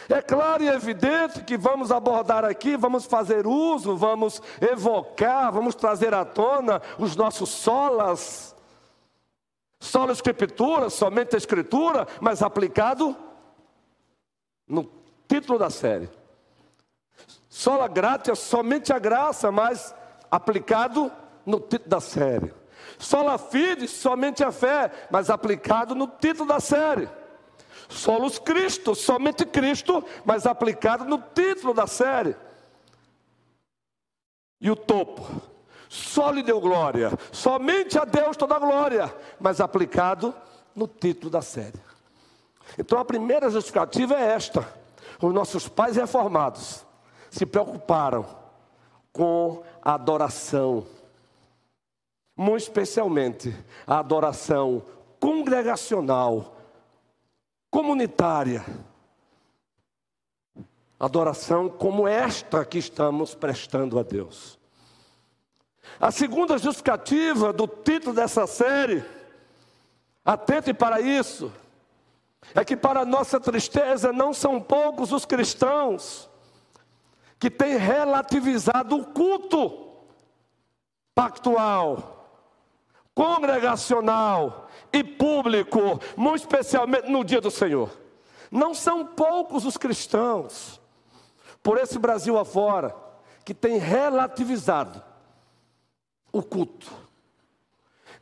É 0.09 0.21
claro 0.21 0.63
e 0.63 0.67
evidente 0.67 1.43
que 1.43 1.57
vamos 1.57 1.91
abordar 1.91 2.43
aqui, 2.43 2.75
vamos 2.75 3.05
fazer 3.05 3.45
uso, 3.45 3.95
vamos 3.95 4.41
evocar, 4.59 5.51
vamos 5.51 5.75
trazer 5.75 6.13
à 6.13 6.25
tona 6.25 6.81
os 6.97 7.15
nossos 7.15 7.49
solas. 7.49 8.55
Sola 9.79 10.11
escritura, 10.11 10.89
somente 10.89 11.35
a 11.35 11.37
escritura, 11.37 12.07
mas 12.19 12.41
aplicado 12.41 13.15
no 14.67 14.89
título 15.27 15.57
da 15.57 15.69
série. 15.69 16.09
Sola 17.49 17.87
gratia, 17.87 18.35
somente 18.35 18.93
a 18.93 18.99
graça, 18.99 19.51
mas 19.51 19.93
aplicado 20.29 21.11
no 21.45 21.59
título 21.59 21.89
da 21.89 21.99
série. 21.99 22.53
Sola 22.97 23.37
fide, 23.37 23.87
somente 23.87 24.43
a 24.43 24.51
fé, 24.51 24.91
mas 25.09 25.29
aplicado 25.29 25.95
no 25.95 26.07
título 26.07 26.47
da 26.47 26.59
série. 26.59 27.09
Solos 27.91 28.39
Cristo, 28.39 28.95
somente 28.95 29.45
Cristo, 29.45 30.03
mas 30.25 30.45
aplicado 30.45 31.05
no 31.05 31.17
título 31.19 31.73
da 31.73 31.85
série. 31.85 32.35
E 34.59 34.69
o 34.71 34.75
topo, 34.75 35.27
só 35.89 36.31
lhe 36.31 36.41
deu 36.41 36.59
glória, 36.61 37.11
somente 37.31 37.99
a 37.99 38.05
Deus 38.05 38.37
toda 38.37 38.55
a 38.55 38.59
glória, 38.59 39.13
mas 39.39 39.59
aplicado 39.59 40.33
no 40.75 40.87
título 40.87 41.29
da 41.29 41.41
série. 41.41 41.79
Então 42.77 42.97
a 42.97 43.05
primeira 43.05 43.49
justificativa 43.49 44.15
é 44.15 44.33
esta: 44.33 44.65
os 45.21 45.33
nossos 45.33 45.67
pais 45.67 45.95
reformados 45.97 46.85
se 47.29 47.45
preocuparam 47.45 48.25
com 49.11 49.63
a 49.81 49.95
adoração 49.95 50.85
muito 52.41 52.63
especialmente 52.63 53.55
a 53.85 53.99
adoração 53.99 54.81
congregacional, 55.19 56.57
comunitária. 57.71 58.63
Adoração 60.99 61.67
como 61.69 62.07
esta 62.07 62.63
que 62.63 62.77
estamos 62.77 63.33
prestando 63.33 63.97
a 63.97 64.03
Deus. 64.03 64.59
A 65.99 66.11
segunda 66.11 66.57
justificativa 66.57 67.51
do 67.51 67.67
título 67.67 68.13
dessa 68.13 68.45
série, 68.45 69.03
atente 70.23 70.73
para 70.73 71.01
isso, 71.01 71.51
é 72.53 72.63
que, 72.63 72.75
para 72.75 73.05
nossa 73.05 73.39
tristeza, 73.39 74.11
não 74.11 74.33
são 74.33 74.61
poucos 74.61 75.11
os 75.11 75.25
cristãos 75.25 76.29
que 77.39 77.49
têm 77.49 77.77
relativizado 77.77 78.95
o 78.95 79.05
culto 79.05 79.95
pactual 81.15 82.20
congregacional 83.13 84.69
e 84.91 85.03
público, 85.03 85.99
muito 86.15 86.41
especialmente 86.41 87.09
no 87.09 87.23
dia 87.23 87.41
do 87.41 87.51
Senhor. 87.51 87.89
Não 88.49 88.73
são 88.73 89.05
poucos 89.05 89.65
os 89.65 89.77
cristãos, 89.77 90.81
por 91.63 91.77
esse 91.77 91.97
Brasil 91.99 92.37
afora, 92.37 92.95
que 93.45 93.53
têm 93.53 93.77
relativizado 93.77 95.01
o 96.31 96.41
culto, 96.41 96.91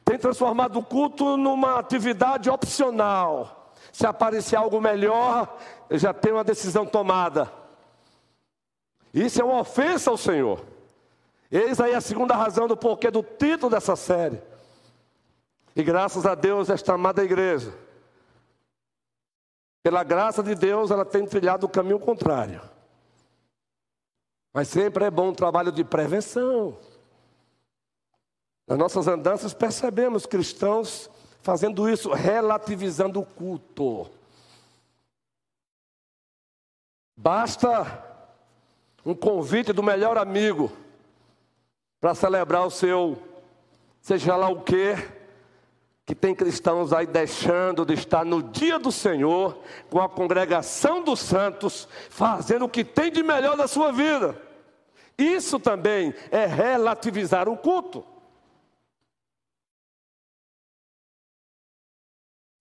tem 0.03 0.17
transformado 0.17 0.79
o 0.79 0.83
culto 0.83 1.37
numa 1.37 1.77
atividade 1.77 2.49
opcional. 2.49 3.73
Se 3.91 4.07
aparecer 4.07 4.55
algo 4.55 4.81
melhor, 4.81 5.57
eu 5.89 5.97
já 5.97 6.13
tenho 6.13 6.35
uma 6.35 6.43
decisão 6.43 6.85
tomada. 6.85 7.51
Isso 9.13 9.41
é 9.41 9.43
uma 9.43 9.59
ofensa 9.59 10.09
ao 10.09 10.17
Senhor. 10.17 10.63
Eis 11.51 11.79
aí 11.79 11.95
a 11.95 12.01
segunda 12.01 12.35
razão 12.35 12.67
do 12.67 12.77
porquê 12.77 13.09
do 13.09 13.23
título 13.23 13.71
dessa 13.71 13.95
série. 13.95 14.41
E 15.79 15.83
graças 15.83 16.25
a 16.25 16.35
Deus, 16.35 16.69
esta 16.69 16.95
amada 16.95 17.23
igreja, 17.23 17.73
pela 19.81 20.03
graça 20.03 20.43
de 20.43 20.53
Deus, 20.53 20.91
ela 20.91 21.05
tem 21.05 21.25
trilhado 21.25 21.65
o 21.65 21.69
caminho 21.69 21.97
contrário. 21.97 22.61
Mas 24.53 24.67
sempre 24.67 25.05
é 25.05 25.09
bom 25.09 25.29
um 25.29 25.33
trabalho 25.33 25.71
de 25.71 25.85
prevenção. 25.85 26.77
Nas 28.67 28.77
nossas 28.77 29.07
andanças 29.07 29.53
percebemos 29.53 30.25
cristãos 30.25 31.09
fazendo 31.41 31.89
isso, 31.89 32.11
relativizando 32.11 33.21
o 33.21 33.25
culto. 33.25 34.11
Basta 37.15 38.03
um 39.05 39.15
convite 39.15 39.71
do 39.71 39.81
melhor 39.81 40.17
amigo 40.17 40.73
para 42.01 42.13
celebrar 42.13 42.67
o 42.67 42.69
seu, 42.69 43.17
seja 44.01 44.35
lá 44.35 44.49
o 44.49 44.61
que, 44.61 45.18
que 46.09 46.15
tem 46.15 46.33
cristãos 46.33 46.91
aí 46.91 47.05
deixando 47.05 47.85
de 47.85 47.93
estar 47.93 48.25
no 48.25 48.41
dia 48.41 48.79
do 48.79 48.91
Senhor, 48.91 49.55
com 49.91 50.01
a 50.01 50.09
congregação 50.09 51.03
dos 51.03 51.19
santos, 51.19 51.87
fazendo 52.09 52.65
o 52.65 52.67
que 52.67 52.83
tem 52.83 53.11
de 53.11 53.21
melhor 53.21 53.55
na 53.55 53.67
sua 53.67 53.91
vida. 53.91 54.35
Isso 55.15 55.59
também 55.59 56.11
é 56.31 56.47
relativizar 56.47 57.47
o 57.47 57.55
culto. 57.55 58.03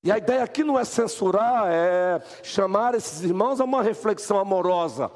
E 0.05 0.13
a 0.13 0.19
ideia 0.19 0.43
aqui 0.43 0.63
não 0.63 0.79
é 0.79 0.85
censurar, 0.85 1.69
é 1.71 2.21
chamar 2.43 2.95
esses 2.95 3.23
irmãos 3.23 3.63
a 3.63 3.65
uma 3.65 3.83
reflexão 3.83 4.39
amorosa. 4.39 5.11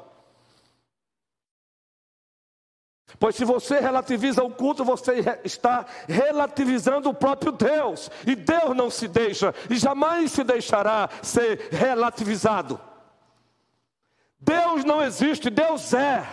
Pois 3.23 3.37
se 3.37 3.45
você 3.45 3.79
relativiza 3.79 4.43
o 4.43 4.49
culto, 4.49 4.83
você 4.83 5.23
está 5.45 5.85
relativizando 6.09 7.09
o 7.09 7.13
próprio 7.13 7.53
Deus. 7.53 8.11
E 8.27 8.35
Deus 8.35 8.75
não 8.75 8.89
se 8.89 9.07
deixa 9.07 9.55
e 9.69 9.77
jamais 9.77 10.29
se 10.33 10.43
deixará 10.43 11.07
ser 11.21 11.69
relativizado. 11.71 12.77
Deus 14.37 14.83
não 14.83 15.01
existe, 15.01 15.49
Deus 15.49 15.93
é. 15.93 16.27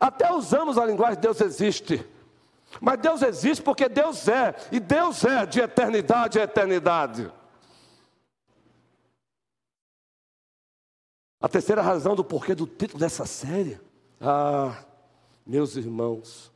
Até 0.00 0.32
usamos 0.32 0.78
a 0.78 0.86
linguagem 0.86 1.20
Deus 1.20 1.42
existe. 1.42 2.02
Mas 2.80 2.98
Deus 2.98 3.20
existe 3.20 3.62
porque 3.62 3.86
Deus 3.86 4.26
é, 4.28 4.54
e 4.72 4.80
Deus 4.80 5.22
é 5.26 5.44
de 5.44 5.60
eternidade 5.60 6.40
a 6.40 6.44
eternidade. 6.44 7.30
A 11.38 11.50
terceira 11.50 11.82
razão 11.82 12.16
do 12.16 12.24
porquê 12.24 12.54
do 12.54 12.66
título 12.66 12.98
dessa 12.98 13.26
série. 13.26 13.78
Ah, 14.18 14.74
meus 15.46 15.76
irmãos. 15.76 16.50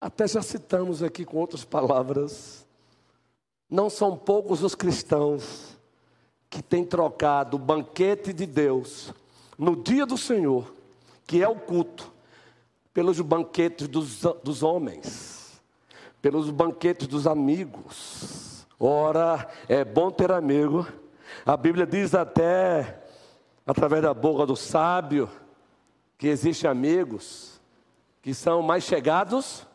Até 0.00 0.28
já 0.28 0.42
citamos 0.42 1.02
aqui 1.02 1.24
com 1.24 1.38
outras 1.38 1.64
palavras. 1.64 2.66
Não 3.68 3.90
são 3.90 4.16
poucos 4.16 4.62
os 4.62 4.74
cristãos 4.74 5.76
que 6.48 6.62
têm 6.62 6.84
trocado 6.84 7.56
o 7.56 7.60
banquete 7.60 8.32
de 8.32 8.46
Deus 8.46 9.12
no 9.58 9.76
dia 9.76 10.06
do 10.06 10.16
Senhor, 10.16 10.72
que 11.26 11.42
é 11.42 11.48
o 11.48 11.56
culto, 11.56 12.12
pelos 12.94 13.20
banquetes 13.20 13.86
dos, 13.88 14.22
dos 14.42 14.62
homens, 14.62 15.60
pelos 16.22 16.48
banquetes 16.50 17.06
dos 17.06 17.26
amigos. 17.26 18.66
Ora, 18.80 19.48
é 19.68 19.84
bom 19.84 20.10
ter 20.10 20.30
amigo 20.30 20.86
a 21.44 21.56
Bíblia 21.56 21.86
diz 21.86 22.14
até, 22.14 23.02
através 23.66 24.02
da 24.02 24.12
boca 24.12 24.44
do 24.44 24.56
sábio, 24.56 25.28
que 26.18 26.26
existem 26.26 26.68
amigos 26.68 27.60
que 28.20 28.34
são 28.34 28.60
mais 28.60 28.84
chegados 28.84 29.66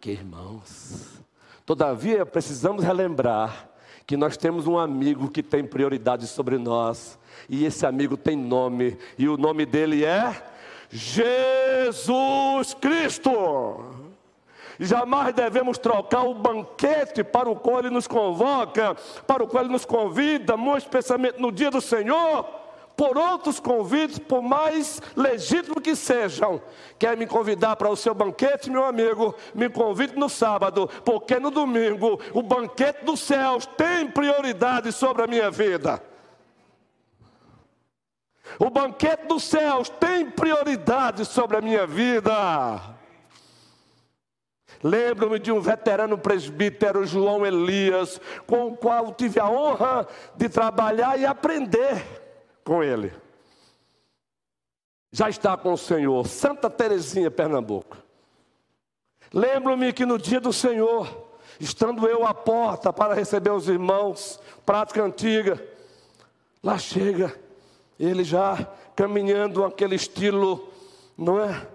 que 0.00 0.10
irmãos. 0.10 1.22
Todavia, 1.64 2.24
precisamos 2.24 2.82
relembrar 2.82 3.68
que 4.06 4.16
nós 4.16 4.36
temos 4.36 4.66
um 4.66 4.78
amigo 4.78 5.28
que 5.28 5.42
tem 5.42 5.64
prioridade 5.64 6.26
sobre 6.26 6.58
nós, 6.58 7.18
e 7.48 7.64
esse 7.64 7.84
amigo 7.84 8.16
tem 8.16 8.36
nome, 8.36 8.96
e 9.18 9.28
o 9.28 9.36
nome 9.36 9.66
dele 9.66 10.04
é 10.04 10.42
Jesus 10.88 12.72
Cristo. 12.80 13.32
Jamais 14.78 15.34
devemos 15.34 15.76
trocar 15.76 16.22
o 16.22 16.34
banquete 16.34 17.24
para 17.24 17.50
o 17.50 17.56
qual 17.56 17.80
Ele 17.80 17.90
nos 17.90 18.06
convoca, 18.06 18.94
para 19.26 19.42
o 19.42 19.48
qual 19.48 19.64
Ele 19.64 19.72
nos 19.72 19.84
convida, 19.84 20.56
muito 20.56 20.84
especialmente 20.84 21.40
no 21.40 21.50
dia 21.50 21.70
do 21.70 21.80
Senhor, 21.80 22.65
por 22.96 23.18
outros 23.18 23.60
convites, 23.60 24.18
por 24.18 24.40
mais 24.40 25.02
legítimos 25.14 25.82
que 25.82 25.94
sejam. 25.94 26.60
Quer 26.98 27.16
me 27.16 27.26
convidar 27.26 27.76
para 27.76 27.90
o 27.90 27.96
seu 27.96 28.14
banquete, 28.14 28.70
meu 28.70 28.84
amigo? 28.84 29.34
Me 29.54 29.68
convide 29.68 30.16
no 30.16 30.28
sábado, 30.28 30.88
porque 31.04 31.38
no 31.38 31.50
domingo 31.50 32.18
o 32.32 32.42
banquete 32.42 33.04
dos 33.04 33.20
céus 33.20 33.66
tem 33.66 34.08
prioridade 34.08 34.90
sobre 34.92 35.22
a 35.22 35.26
minha 35.26 35.50
vida. 35.50 36.02
O 38.58 38.70
banquete 38.70 39.26
dos 39.26 39.44
céus 39.44 39.90
tem 39.90 40.30
prioridade 40.30 41.26
sobre 41.26 41.58
a 41.58 41.60
minha 41.60 41.86
vida. 41.86 42.80
Lembro-me 44.82 45.38
de 45.38 45.52
um 45.52 45.60
veterano 45.60 46.16
presbítero, 46.16 47.04
João 47.04 47.44
Elias, 47.44 48.20
com 48.46 48.68
o 48.68 48.76
qual 48.76 49.12
tive 49.12 49.38
a 49.40 49.48
honra 49.48 50.06
de 50.36 50.48
trabalhar 50.48 51.18
e 51.18 51.26
aprender 51.26 52.25
com 52.66 52.82
ele. 52.82 53.14
Já 55.12 55.30
está 55.30 55.56
com 55.56 55.72
o 55.72 55.78
Senhor, 55.78 56.26
Santa 56.26 56.68
Terezinha, 56.68 57.30
Pernambuco. 57.30 57.96
Lembro-me 59.32 59.92
que 59.92 60.04
no 60.04 60.18
dia 60.18 60.40
do 60.40 60.52
Senhor, 60.52 61.30
estando 61.60 62.08
eu 62.08 62.26
à 62.26 62.34
porta 62.34 62.92
para 62.92 63.14
receber 63.14 63.50
os 63.50 63.68
irmãos, 63.68 64.40
prática 64.66 65.02
antiga, 65.02 65.64
lá 66.60 66.76
chega 66.76 67.38
ele 67.98 68.24
já 68.24 68.64
caminhando 68.94 69.64
aquele 69.64 69.94
estilo, 69.94 70.70
não 71.16 71.40
é? 71.40 71.66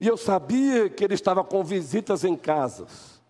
E 0.00 0.06
eu 0.06 0.16
sabia 0.16 0.88
que 0.88 1.04
ele 1.04 1.14
estava 1.14 1.44
com 1.44 1.62
visitas 1.62 2.24
em 2.24 2.36
casas. 2.36 3.20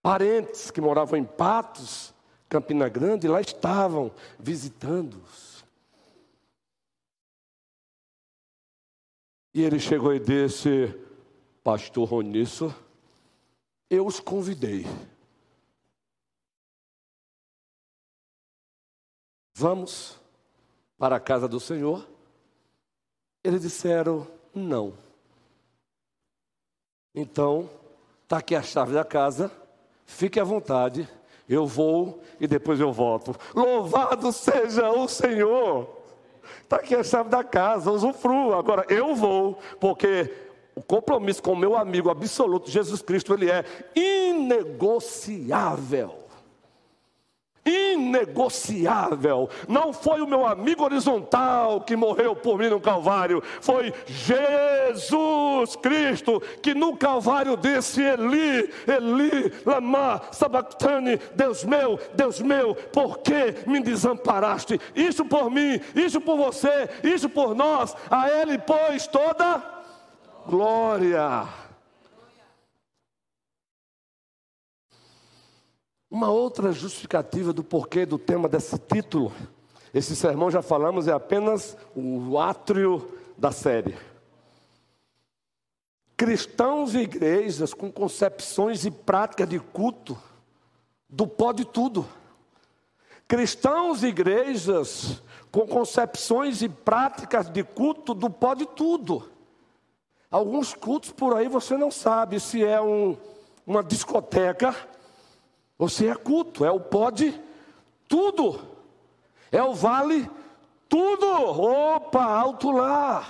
Parentes 0.00 0.70
que 0.70 0.80
moravam 0.80 1.18
em 1.18 1.24
Patos, 1.24 2.14
Campina 2.50 2.86
Grande, 2.90 3.26
lá 3.26 3.40
estavam 3.40 4.14
visitando-os. 4.38 5.64
E 9.54 9.62
ele 9.62 9.80
chegou 9.80 10.14
e 10.14 10.20
disse: 10.20 10.94
Pastor 11.64 12.06
Ronisso, 12.06 12.74
eu 13.88 14.06
os 14.06 14.20
convidei. 14.20 14.84
Vamos 19.54 20.20
para 20.98 21.16
a 21.16 21.20
casa 21.20 21.48
do 21.48 21.58
Senhor 21.58 22.06
eles 23.42 23.62
disseram 23.62 24.26
não. 24.54 24.96
Então, 27.14 27.68
está 28.22 28.38
aqui 28.38 28.54
a 28.54 28.62
chave 28.62 28.92
da 28.92 29.04
casa, 29.04 29.50
fique 30.06 30.38
à 30.38 30.44
vontade, 30.44 31.08
eu 31.50 31.66
vou 31.66 32.20
e 32.38 32.46
depois 32.46 32.78
eu 32.80 32.92
volto. 32.92 33.34
Louvado 33.54 34.30
seja 34.32 34.88
o 34.90 35.08
Senhor! 35.08 35.98
Está 36.62 36.76
aqui 36.76 36.94
a 36.94 37.02
chave 37.02 37.28
da 37.28 37.42
casa, 37.42 37.90
usufrua. 37.90 38.56
Agora 38.58 38.86
eu 38.88 39.14
vou, 39.14 39.58
porque 39.80 40.32
o 40.74 40.82
compromisso 40.82 41.42
com 41.42 41.52
o 41.52 41.56
meu 41.56 41.76
amigo 41.76 42.08
absoluto, 42.08 42.70
Jesus 42.70 43.02
Cristo, 43.02 43.34
ele 43.34 43.50
é 43.50 43.64
inegociável 43.94 45.00
inegociável. 47.70 49.48
Não 49.68 49.92
foi 49.92 50.20
o 50.20 50.26
meu 50.26 50.46
amigo 50.46 50.84
horizontal 50.84 51.80
que 51.80 51.96
morreu 51.96 52.34
por 52.34 52.58
mim 52.58 52.68
no 52.68 52.80
Calvário, 52.80 53.42
foi 53.60 53.92
Jesus 54.06 55.76
Cristo 55.76 56.42
que 56.62 56.74
no 56.74 56.96
Calvário 56.96 57.56
disse: 57.56 58.02
Eli, 58.02 58.70
Eli, 58.86 59.52
lama 59.64 60.20
sabachthani, 60.32 61.18
Deus 61.34 61.64
meu, 61.64 61.98
Deus 62.14 62.40
meu, 62.40 62.74
por 62.74 63.18
que 63.18 63.54
me 63.66 63.80
desamparaste? 63.80 64.80
Isso 64.94 65.24
por 65.24 65.50
mim, 65.50 65.80
isso 65.94 66.20
por 66.20 66.36
você, 66.36 66.88
isso 67.02 67.28
por 67.28 67.54
nós. 67.54 67.94
A 68.10 68.28
Ele, 68.30 68.58
pois, 68.58 69.06
toda 69.06 69.62
glória. 70.46 71.59
Uma 76.10 76.28
outra 76.28 76.72
justificativa 76.72 77.52
do 77.52 77.62
porquê 77.62 78.04
do 78.04 78.18
tema 78.18 78.48
desse 78.48 78.76
título, 78.76 79.32
esse 79.94 80.16
sermão 80.16 80.50
já 80.50 80.60
falamos, 80.60 81.06
é 81.06 81.12
apenas 81.12 81.76
o 81.94 82.36
átrio 82.36 83.16
da 83.38 83.52
série. 83.52 83.96
Cristãos 86.16 86.96
e 86.96 86.98
igrejas 86.98 87.72
com 87.72 87.92
concepções 87.92 88.84
e 88.84 88.90
práticas 88.90 89.48
de 89.48 89.60
culto 89.60 90.18
do 91.08 91.28
pó 91.28 91.52
de 91.52 91.64
tudo. 91.64 92.04
Cristãos 93.28 94.02
e 94.02 94.08
igrejas 94.08 95.22
com 95.52 95.64
concepções 95.64 96.60
e 96.60 96.68
práticas 96.68 97.48
de 97.48 97.62
culto 97.62 98.14
do 98.14 98.28
pó 98.28 98.54
de 98.54 98.66
tudo. 98.66 99.30
Alguns 100.28 100.74
cultos 100.74 101.12
por 101.12 101.36
aí 101.36 101.48
você 101.48 101.76
não 101.76 101.90
sabe 101.90 102.40
se 102.40 102.64
é 102.64 102.80
um, 102.80 103.16
uma 103.64 103.82
discoteca 103.82 104.74
você 105.80 106.08
é 106.08 106.14
culto, 106.14 106.62
é 106.62 106.70
o 106.70 106.78
pode 106.78 107.40
tudo. 108.06 108.60
É 109.50 109.62
o 109.62 109.72
vale 109.72 110.30
tudo. 110.90 111.26
Opa, 111.26 112.22
alto 112.22 112.70
lá. 112.70 113.26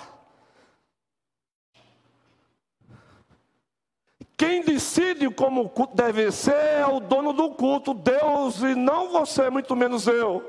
Quem 4.37 4.65
decide 4.65 5.33
como 5.33 5.61
o 5.61 5.69
culto 5.69 5.95
deve 5.95 6.33
ser 6.33 6.51
é 6.53 6.87
o 6.87 6.99
dono 6.99 7.33
do 7.33 7.51
culto, 7.51 7.95
Deus, 7.95 8.61
e 8.63 8.75
não 8.75 9.13
você, 9.13 9.49
muito 9.49 9.77
menos 9.77 10.09
eu. 10.09 10.43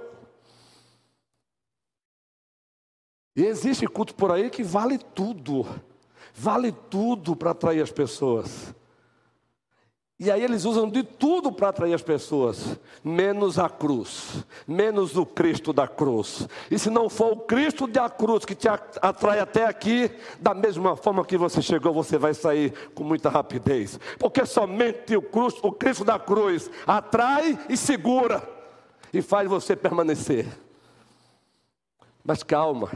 E 3.35 3.45
existe 3.45 3.85
culto 3.85 4.15
por 4.15 4.31
aí 4.31 4.49
que 4.49 4.63
vale 4.63 4.97
tudo, 4.97 5.67
vale 6.33 6.71
tudo 6.71 7.35
para 7.35 7.51
atrair 7.51 7.83
as 7.83 7.91
pessoas. 7.91 8.73
E 10.21 10.29
aí 10.29 10.43
eles 10.43 10.65
usam 10.65 10.87
de 10.87 11.01
tudo 11.01 11.51
para 11.51 11.69
atrair 11.69 11.95
as 11.95 12.03
pessoas, 12.03 12.79
menos 13.03 13.57
a 13.57 13.67
cruz, 13.67 14.45
menos 14.67 15.17
o 15.17 15.25
Cristo 15.25 15.73
da 15.73 15.87
cruz. 15.87 16.47
E 16.69 16.77
se 16.77 16.91
não 16.91 17.09
for 17.09 17.31
o 17.31 17.37
Cristo 17.37 17.87
da 17.87 18.07
cruz 18.07 18.45
que 18.45 18.53
te 18.53 18.67
atrai 18.69 19.39
até 19.39 19.65
aqui, 19.65 20.11
da 20.39 20.53
mesma 20.53 20.95
forma 20.95 21.25
que 21.25 21.35
você 21.35 21.59
chegou, 21.59 21.91
você 21.91 22.19
vai 22.19 22.35
sair 22.35 22.71
com 22.93 23.03
muita 23.03 23.31
rapidez. 23.31 23.99
Porque 24.19 24.45
somente 24.45 25.17
o, 25.17 25.23
cruz, 25.23 25.55
o 25.63 25.71
Cristo 25.71 26.05
da 26.05 26.19
cruz 26.19 26.69
atrai 26.85 27.57
e 27.67 27.75
segura 27.75 28.47
e 29.11 29.23
faz 29.23 29.49
você 29.49 29.75
permanecer. 29.75 30.45
Mas 32.23 32.43
calma, 32.43 32.91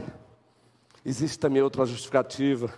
Existe 1.06 1.38
também 1.38 1.62
outra 1.62 1.86
justificativa. 1.86 2.68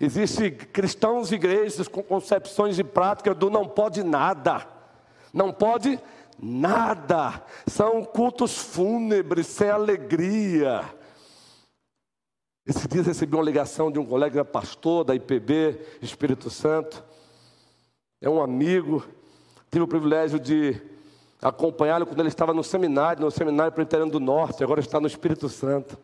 Existem 0.00 0.52
cristãos 0.52 1.32
e 1.32 1.34
igrejas 1.34 1.88
com 1.88 2.02
concepções 2.02 2.78
e 2.78 2.84
práticas 2.84 3.36
do 3.36 3.50
não 3.50 3.66
pode 3.66 4.02
nada. 4.04 4.66
Não 5.32 5.52
pode 5.52 5.98
nada. 6.38 7.42
São 7.66 8.04
cultos 8.04 8.56
fúnebres, 8.56 9.46
sem 9.46 9.68
alegria. 9.68 10.84
Esse 12.64 12.86
dia 12.86 13.02
recebi 13.02 13.34
uma 13.34 13.42
ligação 13.42 13.90
de 13.90 13.98
um 13.98 14.06
colega 14.06 14.44
pastor 14.44 15.02
da 15.02 15.14
IPB, 15.14 15.80
Espírito 16.02 16.50
Santo. 16.50 17.02
É 18.20 18.28
um 18.28 18.42
amigo. 18.42 19.04
Tive 19.70 19.84
o 19.84 19.88
privilégio 19.88 20.38
de 20.38 20.80
acompanhá-lo 21.40 22.06
quando 22.06 22.20
ele 22.20 22.28
estava 22.28 22.52
no 22.52 22.62
seminário, 22.62 23.24
no 23.24 23.30
seminário 23.30 23.72
presbiteriano 23.72 24.10
do 24.10 24.20
Norte, 24.20 24.62
agora 24.62 24.80
está 24.80 25.00
no 25.00 25.06
Espírito 25.06 25.48
Santo. 25.48 25.98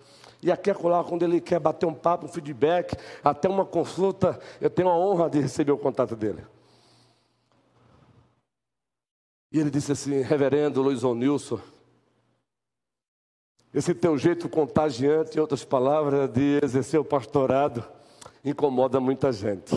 E 0.45 0.53
aqui 0.53 0.71
acolá, 0.71 1.03
quando 1.03 1.23
ele 1.23 1.41
quer 1.41 1.59
bater 1.59 1.87
um 1.87 1.95
papo, 1.95 2.27
um 2.27 2.29
feedback, 2.29 2.95
até 3.25 3.49
uma 3.49 3.65
consulta, 3.65 4.39
eu 4.61 4.69
tenho 4.69 4.91
a 4.91 4.95
honra 4.95 5.31
de 5.31 5.41
receber 5.41 5.73
o 5.73 5.79
contato 5.79 6.15
dele. 6.15 6.45
E 9.51 9.59
ele 9.59 9.71
disse 9.71 9.93
assim, 9.93 10.21
reverendo 10.21 10.83
Luiz 10.83 11.03
Onilson, 11.03 11.59
esse 13.73 13.95
teu 13.95 14.19
jeito 14.19 14.47
contagiante, 14.47 15.39
em 15.39 15.41
outras 15.41 15.65
palavras, 15.65 16.31
de 16.31 16.61
exercer 16.63 17.01
o 17.01 17.05
pastorado, 17.05 17.83
incomoda 18.45 19.01
muita 19.01 19.33
gente. 19.33 19.75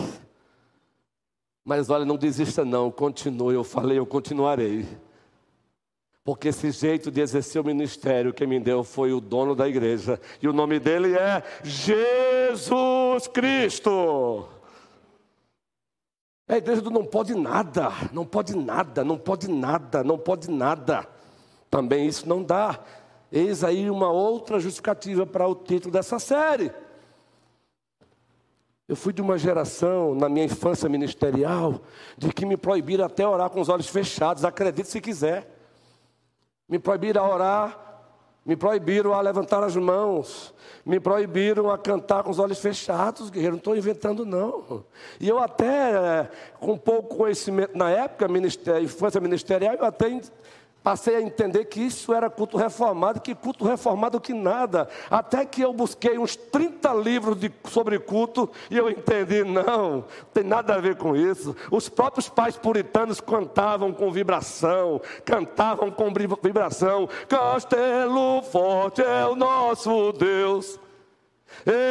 Mas 1.64 1.88
olha, 1.88 2.04
não 2.04 2.18
desista 2.18 2.62
não, 2.62 2.90
continue, 2.90 3.54
eu 3.54 3.64
falei, 3.64 3.98
eu 3.98 4.04
continuarei. 4.04 4.86
Porque 6.28 6.48
esse 6.48 6.70
jeito 6.72 7.10
de 7.10 7.22
exercer 7.22 7.58
o 7.58 7.64
ministério 7.64 8.34
que 8.34 8.46
me 8.46 8.60
deu 8.60 8.84
foi 8.84 9.14
o 9.14 9.20
dono 9.20 9.54
da 9.54 9.66
igreja. 9.66 10.20
E 10.42 10.46
o 10.46 10.52
nome 10.52 10.78
dele 10.78 11.16
é 11.16 11.42
Jesus 11.64 13.26
Cristo. 13.32 14.46
A 16.46 16.58
igreja 16.58 16.82
do 16.82 16.90
não 16.90 17.06
pode 17.06 17.34
nada, 17.34 17.90
não 18.12 18.26
pode 18.26 18.54
nada, 18.54 19.02
não 19.02 19.16
pode 19.16 19.48
nada, 19.48 20.04
não 20.04 20.18
pode 20.18 20.50
nada. 20.50 21.08
Também 21.70 22.06
isso 22.06 22.28
não 22.28 22.42
dá. 22.42 22.78
Eis 23.32 23.64
aí 23.64 23.88
uma 23.88 24.10
outra 24.10 24.60
justificativa 24.60 25.24
para 25.24 25.48
o 25.48 25.54
título 25.54 25.94
dessa 25.94 26.18
série. 26.18 26.70
Eu 28.86 28.96
fui 28.96 29.14
de 29.14 29.22
uma 29.22 29.38
geração, 29.38 30.14
na 30.14 30.28
minha 30.28 30.44
infância 30.44 30.90
ministerial, 30.90 31.80
de 32.18 32.30
que 32.34 32.44
me 32.44 32.58
proibiram 32.58 33.06
até 33.06 33.26
orar 33.26 33.48
com 33.48 33.62
os 33.62 33.70
olhos 33.70 33.88
fechados, 33.88 34.44
acredite 34.44 34.88
se 34.88 35.00
quiser 35.00 35.54
me 36.68 36.78
proibiram 36.78 37.24
a 37.24 37.34
orar, 37.34 37.88
me 38.44 38.56
proibiram 38.56 39.12
a 39.12 39.20
levantar 39.20 39.62
as 39.62 39.76
mãos, 39.76 40.54
me 40.84 40.98
proibiram 40.98 41.70
a 41.70 41.76
cantar 41.76 42.22
com 42.22 42.30
os 42.30 42.38
olhos 42.38 42.58
fechados, 42.58 43.28
guerreiro, 43.28 43.52
não 43.52 43.58
estou 43.58 43.76
inventando 43.76 44.24
não. 44.24 44.84
E 45.20 45.28
eu 45.28 45.38
até, 45.38 46.30
com 46.58 46.76
pouco 46.78 47.16
conhecimento 47.16 47.76
na 47.76 47.90
época, 47.90 48.26
ministério, 48.26 48.84
infância 48.84 49.20
ministerial, 49.20 49.74
eu 49.74 49.84
até 49.84 50.08
Passei 50.88 51.16
a 51.16 51.20
entender 51.20 51.66
que 51.66 51.82
isso 51.82 52.14
era 52.14 52.30
culto 52.30 52.56
reformado, 52.56 53.20
que 53.20 53.34
culto 53.34 53.62
reformado 53.62 54.18
que 54.18 54.32
nada. 54.32 54.88
Até 55.10 55.44
que 55.44 55.60
eu 55.60 55.70
busquei 55.70 56.16
uns 56.18 56.34
30 56.34 56.94
livros 56.94 57.38
de, 57.38 57.52
sobre 57.68 57.98
culto 57.98 58.50
e 58.70 58.78
eu 58.78 58.88
entendi, 58.88 59.44
não, 59.44 59.62
não 59.62 60.04
tem 60.32 60.42
nada 60.42 60.76
a 60.76 60.80
ver 60.80 60.96
com 60.96 61.14
isso. 61.14 61.54
Os 61.70 61.90
próprios 61.90 62.30
pais 62.30 62.56
puritanos 62.56 63.20
cantavam 63.20 63.92
com 63.92 64.10
vibração, 64.10 64.98
cantavam 65.26 65.90
com 65.90 66.10
vibração. 66.42 67.06
Castelo 67.28 68.40
forte 68.44 69.02
é 69.02 69.26
o 69.26 69.36
nosso 69.36 70.12
Deus. 70.12 70.80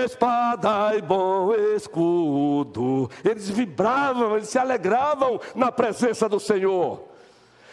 Espada 0.04 0.96
e 0.96 1.04
bom 1.04 1.54
escudo. 1.54 3.12
Eles 3.24 3.48
vibravam, 3.48 4.38
eles 4.38 4.50
se 4.50 4.58
alegravam 4.58 5.40
na 5.54 5.72
presença 5.72 6.28
do 6.28 6.40
Senhor. 6.40 7.16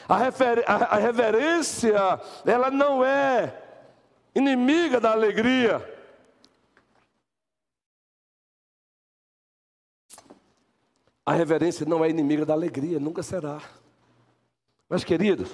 A, 0.09 0.17
refer, 0.19 0.65
a, 0.67 0.97
a 0.97 0.97
reverência, 0.97 1.95
ela 2.45 2.71
não 2.71 3.05
é 3.05 3.63
inimiga 4.35 5.01
da 5.01 5.13
alegria. 5.13 5.83
A 11.25 11.33
reverência 11.33 11.87
não 11.87 12.05
é 12.05 12.11
inimiga 12.11 12.45
da 12.45 12.53
alegria, 12.53 13.01
nunca 13.01 13.23
será. 13.23 13.63
Mas, 14.89 15.03
queridos, 15.05 15.51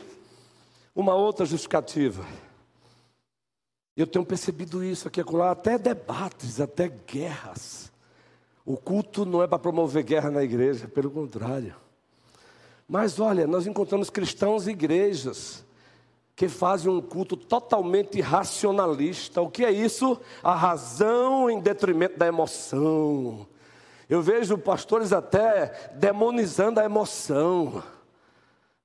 uma 0.94 1.14
outra 1.14 1.46
justificativa. 1.46 2.26
Eu 3.96 4.06
tenho 4.06 4.24
percebido 4.24 4.82
isso 4.82 5.06
aqui 5.06 5.20
acolá, 5.20 5.52
até 5.52 5.78
debates, 5.78 6.60
até 6.60 6.88
guerras. 6.88 7.92
O 8.64 8.76
culto 8.76 9.24
não 9.24 9.42
é 9.42 9.46
para 9.46 9.58
promover 9.58 10.02
guerra 10.02 10.30
na 10.30 10.42
igreja, 10.42 10.88
pelo 10.88 11.10
contrário. 11.10 11.76
Mas 12.90 13.20
olha, 13.20 13.46
nós 13.46 13.68
encontramos 13.68 14.10
cristãos 14.10 14.66
e 14.66 14.72
igrejas 14.72 15.64
que 16.34 16.48
fazem 16.48 16.90
um 16.90 17.00
culto 17.00 17.36
totalmente 17.36 18.20
racionalista. 18.20 19.40
O 19.40 19.48
que 19.48 19.64
é 19.64 19.70
isso? 19.70 20.20
A 20.42 20.56
razão 20.56 21.48
em 21.48 21.60
detrimento 21.60 22.18
da 22.18 22.26
emoção. 22.26 23.46
Eu 24.08 24.20
vejo 24.20 24.58
pastores 24.58 25.12
até 25.12 25.92
demonizando 25.94 26.80
a 26.80 26.84
emoção. 26.84 27.80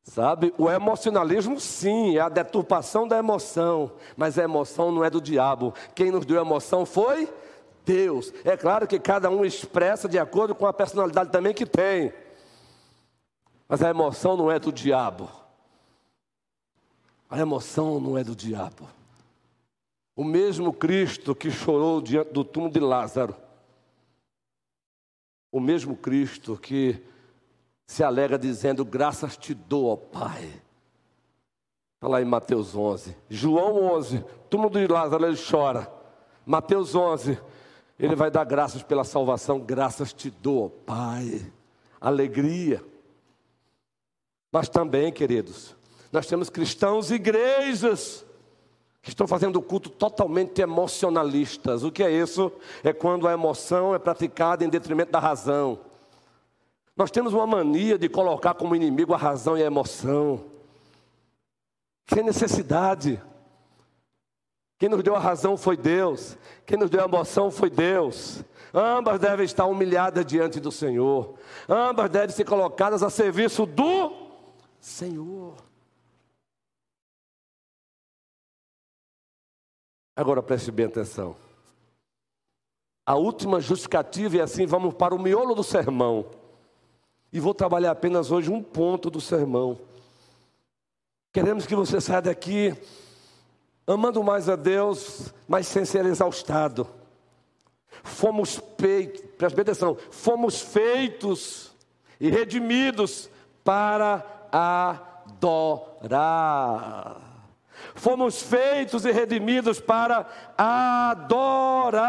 Sabe, 0.04 0.54
o 0.56 0.70
emocionalismo 0.70 1.60
sim, 1.60 2.16
é 2.16 2.20
a 2.20 2.30
deturpação 2.30 3.08
da 3.08 3.18
emoção, 3.18 3.92
mas 4.16 4.38
a 4.38 4.44
emoção 4.44 4.92
não 4.92 5.04
é 5.04 5.10
do 5.10 5.20
diabo. 5.20 5.74
Quem 5.96 6.12
nos 6.12 6.28
deu 6.28 6.38
a 6.38 6.44
emoção 6.44 6.86
foi 6.86 7.28
Deus. 7.84 8.32
É 8.44 8.56
claro 8.56 8.86
que 8.86 9.00
cada 9.00 9.32
um 9.32 9.44
expressa 9.44 10.08
de 10.08 10.20
acordo 10.20 10.54
com 10.54 10.68
a 10.68 10.74
personalidade 10.74 11.32
também 11.32 11.56
que 11.56 11.66
tem. 11.66 12.14
Mas 13.68 13.82
a 13.82 13.90
emoção 13.90 14.38
não 14.38 14.52
é 14.52 14.60
do 14.60 14.72
diabo. 14.72 15.30
A 17.30 17.40
emoção 17.40 18.00
não 18.00 18.18
é 18.18 18.24
do 18.24 18.36
diabo. 18.36 18.88
O 20.16 20.24
mesmo 20.24 20.72
Cristo 20.72 21.36
que 21.36 21.52
chorou 21.52 22.00
diante 22.00 22.32
do 22.32 22.44
túmulo 22.44 22.72
de 22.72 22.80
Lázaro, 22.80 23.36
o 25.52 25.60
mesmo 25.60 25.96
Cristo 25.96 26.58
que 26.58 27.02
se 27.86 28.04
alega 28.04 28.38
dizendo: 28.38 28.86
Graças 28.86 29.36
te 29.36 29.54
dou, 29.54 29.88
ó 29.88 29.96
Pai. 29.96 30.62
Está 31.96 32.08
lá 32.08 32.22
em 32.22 32.26
Mateus 32.26 32.76
11. 32.76 33.16
João 33.30 33.84
11, 33.96 34.24
túmulo 34.50 34.70
de 34.70 34.88
Lázaro, 34.88 35.26
ele 35.26 35.38
chora. 35.38 35.92
Mateus 36.46 36.94
11, 36.94 37.40
ele 37.98 38.16
vai 38.16 38.30
dar 38.30 38.44
graças 38.44 38.84
pela 38.84 39.04
salvação. 39.04 39.60
Graças 39.60 40.14
te 40.14 40.30
dou, 40.30 40.66
ó 40.66 40.70
Pai. 40.70 41.52
Alegria. 42.00 42.84
Mas 44.56 44.70
também, 44.70 45.12
queridos, 45.12 45.76
nós 46.14 46.28
temos 46.28 46.50
cristãos 46.50 47.12
e 47.12 47.16
igrejas 47.16 48.26
que 49.02 49.10
estão 49.10 49.28
fazendo 49.28 49.62
culto 49.62 49.90
totalmente 49.90 50.62
emocionalistas. 50.62 51.84
O 51.84 51.92
que 51.92 52.02
é 52.02 52.10
isso? 52.10 52.50
É 52.82 52.94
quando 52.94 53.28
a 53.28 53.34
emoção 53.34 53.94
é 53.94 54.00
praticada 54.00 54.64
em 54.64 54.70
detrimento 54.70 55.12
da 55.12 55.20
razão. 55.20 55.82
Nós 56.96 57.12
temos 57.12 57.34
uma 57.34 57.46
mania 57.46 57.98
de 57.98 58.08
colocar 58.08 58.54
como 58.54 58.74
inimigo 58.78 59.14
a 59.14 59.18
razão 59.18 59.58
e 59.58 59.62
a 59.62 59.66
emoção. 59.66 60.46
Sem 62.08 62.24
necessidade. 62.24 63.22
Quem 64.78 64.88
nos 64.88 65.04
deu 65.04 65.18
a 65.18 65.20
razão 65.20 65.58
foi 65.58 65.76
Deus. 65.76 66.38
Quem 66.66 66.78
nos 66.78 66.90
deu 66.90 67.02
a 67.02 67.08
emoção 67.10 67.52
foi 67.52 67.70
Deus. 67.70 68.42
Ambas 68.74 69.20
devem 69.20 69.46
estar 69.46 69.66
humilhadas 69.66 70.26
diante 70.26 70.62
do 70.62 70.72
Senhor. 70.72 71.34
Ambas 71.68 72.10
devem 72.10 72.34
ser 72.34 72.46
colocadas 72.46 73.04
a 73.04 73.10
serviço 73.10 73.66
do 73.66 74.15
Senhor. 74.86 75.56
Agora 80.16 80.44
preste 80.44 80.72
bem 80.72 80.86
atenção. 80.86 81.36
A 83.04 83.16
última 83.16 83.60
justificativa, 83.60 84.38
e 84.38 84.42
assim 84.42 84.68
vamos 84.68 84.94
para 84.94 85.16
o 85.16 85.20
miolo 85.20 85.56
do 85.56 85.64
sermão. 85.64 86.30
E 87.34 87.40
vou 87.40 87.54
trabalhar 87.56 87.92
apenas 87.92 88.30
hoje 88.30 88.52
um 88.52 88.62
ponto 88.62 89.10
do 89.10 89.20
sermão. 89.20 89.80
Queremos 91.34 91.66
que 91.66 91.76
você 91.76 92.00
saia 92.00 92.22
daqui 92.22 92.72
amando 93.88 94.24
mais 94.24 94.48
a 94.48 94.56
Deus, 94.56 95.34
mas 95.48 95.66
sem 95.66 95.84
ser 95.84 96.06
exaustado. 96.06 96.88
Fomos 98.04 98.62
feitos, 98.78 99.22
preste 99.36 99.56
bem 99.56 99.64
atenção, 99.64 99.98
fomos 100.12 100.62
feitos 100.62 101.76
e 102.20 102.30
redimidos 102.30 103.32
para 103.64 104.35
adorar. 105.42 107.18
Fomos 107.94 108.42
feitos 108.42 109.04
e 109.04 109.12
redimidos 109.12 109.82
para 109.82 110.26
adorar. 110.58 112.06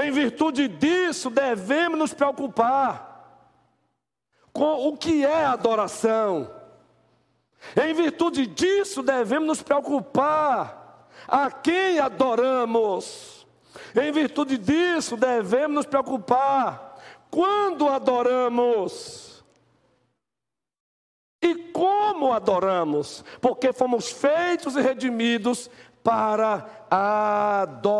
Em 0.00 0.10
virtude 0.10 0.66
disso, 0.66 1.30
devemos 1.30 1.96
nos 1.98 2.12
preocupar 2.12 3.06
com 4.52 4.88
o 4.88 4.96
que 4.96 5.24
é 5.24 5.44
adoração. 5.44 6.50
Em 7.80 7.94
virtude 7.94 8.46
disso, 8.46 9.02
devemos 9.02 9.46
nos 9.46 9.62
preocupar 9.62 11.06
a 11.28 11.50
quem 11.50 12.00
adoramos. 12.00 13.46
Em 13.94 14.10
virtude 14.10 14.58
disso, 14.58 15.16
devemos 15.16 15.74
nos 15.74 15.86
preocupar 15.86 16.98
quando 17.30 17.88
adoramos. 17.88 19.27
E 21.40 21.54
como 21.72 22.32
adoramos? 22.32 23.24
Porque 23.40 23.72
fomos 23.72 24.10
feitos 24.10 24.74
e 24.74 24.80
redimidos 24.80 25.70
para 26.02 26.66
adorar. 26.90 27.98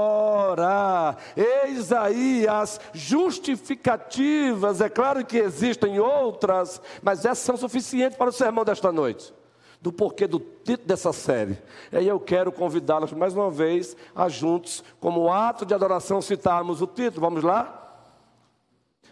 Eis 1.36 1.92
aí 1.92 2.48
as 2.48 2.80
justificativas, 2.92 4.80
é 4.80 4.88
claro 4.88 5.24
que 5.26 5.36
existem 5.36 6.00
outras, 6.00 6.80
mas 7.02 7.24
essas 7.24 7.38
são 7.38 7.56
suficientes 7.56 8.16
para 8.16 8.30
o 8.30 8.32
sermão 8.32 8.64
desta 8.64 8.90
noite. 8.90 9.34
Do 9.80 9.92
porquê 9.92 10.26
do 10.26 10.40
título 10.40 10.88
dessa 10.88 11.12
série. 11.12 11.56
E 11.92 12.08
eu 12.08 12.18
quero 12.18 12.50
convidá-los 12.50 13.12
mais 13.12 13.32
uma 13.34 13.48
vez 13.50 13.96
a 14.14 14.28
juntos, 14.28 14.82
como 14.98 15.30
ato 15.30 15.64
de 15.64 15.72
adoração, 15.72 16.20
citarmos 16.20 16.82
o 16.82 16.86
título. 16.86 17.20
Vamos 17.20 17.44
lá? 17.44 17.74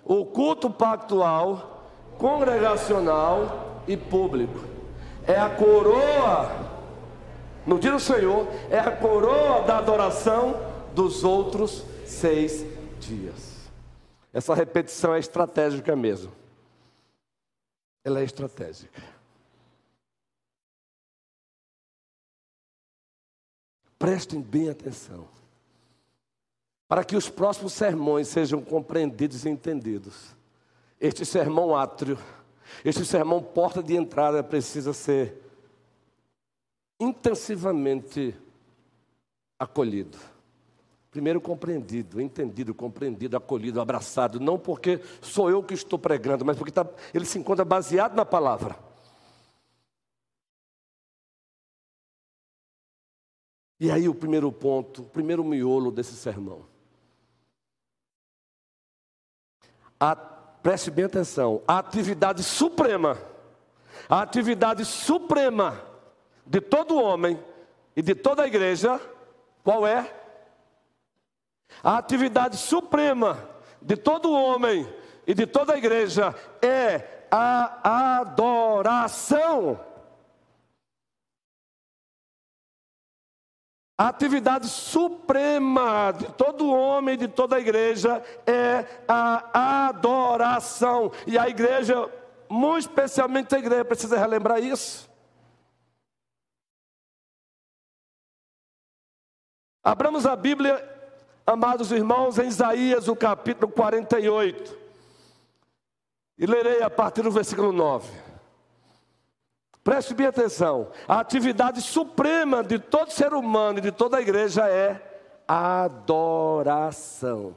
O 0.04 0.24
culto 0.24 0.68
pactual, 0.68 1.84
congregacional 2.18 3.65
e 3.86 3.96
público. 3.96 4.64
É 5.26 5.38
a 5.38 5.50
coroa 5.50 6.66
no 7.66 7.80
dia 7.80 7.90
do 7.90 7.98
Senhor 7.98 8.46
é 8.70 8.78
a 8.78 8.96
coroa 8.96 9.62
da 9.62 9.78
adoração 9.78 10.54
dos 10.94 11.24
outros 11.24 11.84
seis 12.06 12.64
dias. 13.00 13.68
Essa 14.32 14.54
repetição 14.54 15.14
é 15.14 15.18
estratégica 15.18 15.96
mesmo. 15.96 16.32
Ela 18.04 18.20
é 18.20 18.22
estratégica. 18.22 19.02
Prestem 23.98 24.40
bem 24.40 24.68
atenção. 24.68 25.26
Para 26.86 27.02
que 27.02 27.16
os 27.16 27.28
próximos 27.28 27.72
sermões 27.72 28.28
sejam 28.28 28.62
compreendidos 28.62 29.44
e 29.44 29.48
entendidos. 29.48 30.36
Este 31.00 31.24
sermão 31.24 31.74
átrio, 31.74 32.16
este 32.84 33.04
sermão 33.04 33.42
porta 33.42 33.82
de 33.82 33.96
entrada 33.96 34.42
precisa 34.42 34.92
ser 34.92 35.42
intensivamente 37.00 38.34
acolhido. 39.58 40.18
Primeiro 41.10 41.40
compreendido, 41.40 42.20
entendido, 42.20 42.74
compreendido, 42.74 43.36
acolhido, 43.36 43.80
abraçado, 43.80 44.38
não 44.38 44.58
porque 44.58 45.00
sou 45.22 45.48
eu 45.48 45.62
que 45.62 45.74
estou 45.74 45.98
pregando, 45.98 46.44
mas 46.44 46.58
porque 46.58 46.72
tá, 46.72 46.86
ele 47.14 47.24
se 47.24 47.38
encontra 47.38 47.64
baseado 47.64 48.14
na 48.14 48.24
palavra. 48.24 48.76
E 53.78 53.90
aí 53.90 54.08
o 54.08 54.14
primeiro 54.14 54.50
ponto, 54.50 55.02
o 55.02 55.06
primeiro 55.06 55.44
miolo 55.44 55.90
desse 55.90 56.14
sermão. 56.16 56.66
A, 59.98 60.14
preste 60.66 60.90
bem 60.90 61.04
atenção, 61.04 61.62
a 61.64 61.78
atividade 61.78 62.42
suprema, 62.42 63.16
a 64.08 64.20
atividade 64.20 64.84
suprema 64.84 65.80
de 66.44 66.60
todo 66.60 67.00
homem 67.00 67.40
e 67.94 68.02
de 68.02 68.16
toda 68.16 68.42
a 68.42 68.48
igreja, 68.48 69.00
qual 69.62 69.86
é? 69.86 70.12
A 71.84 71.96
atividade 71.98 72.56
suprema 72.56 73.38
de 73.80 73.96
todo 73.96 74.32
homem 74.32 74.92
e 75.24 75.34
de 75.34 75.46
toda 75.46 75.74
a 75.74 75.78
igreja 75.78 76.34
é 76.60 77.28
a 77.30 78.18
adoração. 78.18 79.78
A 83.98 84.08
atividade 84.08 84.68
suprema 84.68 86.12
de 86.12 86.26
todo 86.34 86.70
homem 86.70 87.16
de 87.16 87.26
toda 87.26 87.56
a 87.56 87.60
igreja 87.60 88.22
é 88.46 88.84
a 89.08 89.88
adoração. 89.88 91.10
E 91.26 91.38
a 91.38 91.48
igreja, 91.48 92.10
muito 92.46 92.88
especialmente 92.88 93.54
a 93.54 93.58
igreja, 93.58 93.86
precisa 93.86 94.18
relembrar 94.18 94.62
isso. 94.62 95.10
Abramos 99.82 100.26
a 100.26 100.36
Bíblia, 100.36 100.84
amados 101.46 101.90
irmãos, 101.90 102.38
em 102.38 102.48
Isaías, 102.48 103.08
o 103.08 103.16
capítulo 103.16 103.72
48. 103.72 104.76
E 106.36 106.44
lerei 106.44 106.82
a 106.82 106.90
partir 106.90 107.22
do 107.22 107.30
versículo 107.30 107.72
9. 107.72 108.25
Preste 109.86 110.14
bem 110.14 110.26
atenção. 110.26 110.88
A 111.06 111.20
atividade 111.20 111.80
suprema 111.80 112.64
de 112.64 112.76
todo 112.76 113.12
ser 113.12 113.32
humano 113.32 113.78
e 113.78 113.82
de 113.82 113.92
toda 113.92 114.16
a 114.16 114.20
igreja 114.20 114.68
é 114.68 115.00
adoração. 115.46 117.54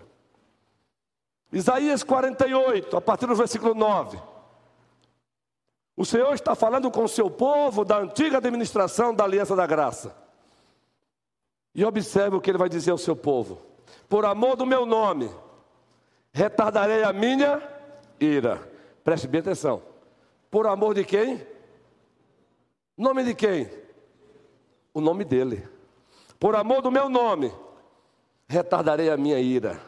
Isaías 1.51 2.03
48, 2.03 2.95
a 2.95 3.01
partir 3.01 3.25
do 3.25 3.33
versículo 3.33 3.73
9. 3.73 4.21
O 5.97 6.05
Senhor 6.05 6.31
está 6.35 6.53
falando 6.53 6.91
com 6.91 7.03
o 7.03 7.09
seu 7.09 7.31
povo 7.31 7.83
da 7.83 7.97
antiga 7.97 8.37
administração 8.37 9.11
da 9.11 9.23
aliança 9.23 9.55
da 9.55 9.65
graça. 9.65 10.15
E 11.73 11.83
observe 11.83 12.35
o 12.35 12.41
que 12.41 12.51
ele 12.51 12.59
vai 12.59 12.69
dizer 12.69 12.91
ao 12.91 12.99
seu 12.99 13.15
povo: 13.15 13.59
Por 14.07 14.23
amor 14.23 14.55
do 14.55 14.67
meu 14.67 14.85
nome, 14.85 15.31
retardarei 16.31 17.03
a 17.03 17.11
minha 17.11 17.59
ira. 18.19 18.61
Preste 19.03 19.27
bem 19.27 19.41
atenção. 19.41 19.81
Por 20.51 20.67
amor 20.67 20.93
de 20.93 21.03
quem? 21.03 21.57
Nome 22.99 23.23
de 23.23 23.33
quem? 23.33 23.71
O 24.93 24.99
nome 24.99 25.23
dele. 25.23 25.65
Por 26.37 26.53
amor 26.53 26.81
do 26.81 26.91
meu 26.91 27.07
nome, 27.07 27.49
retardarei 28.45 29.09
a 29.09 29.15
minha 29.15 29.39
ira. 29.39 29.81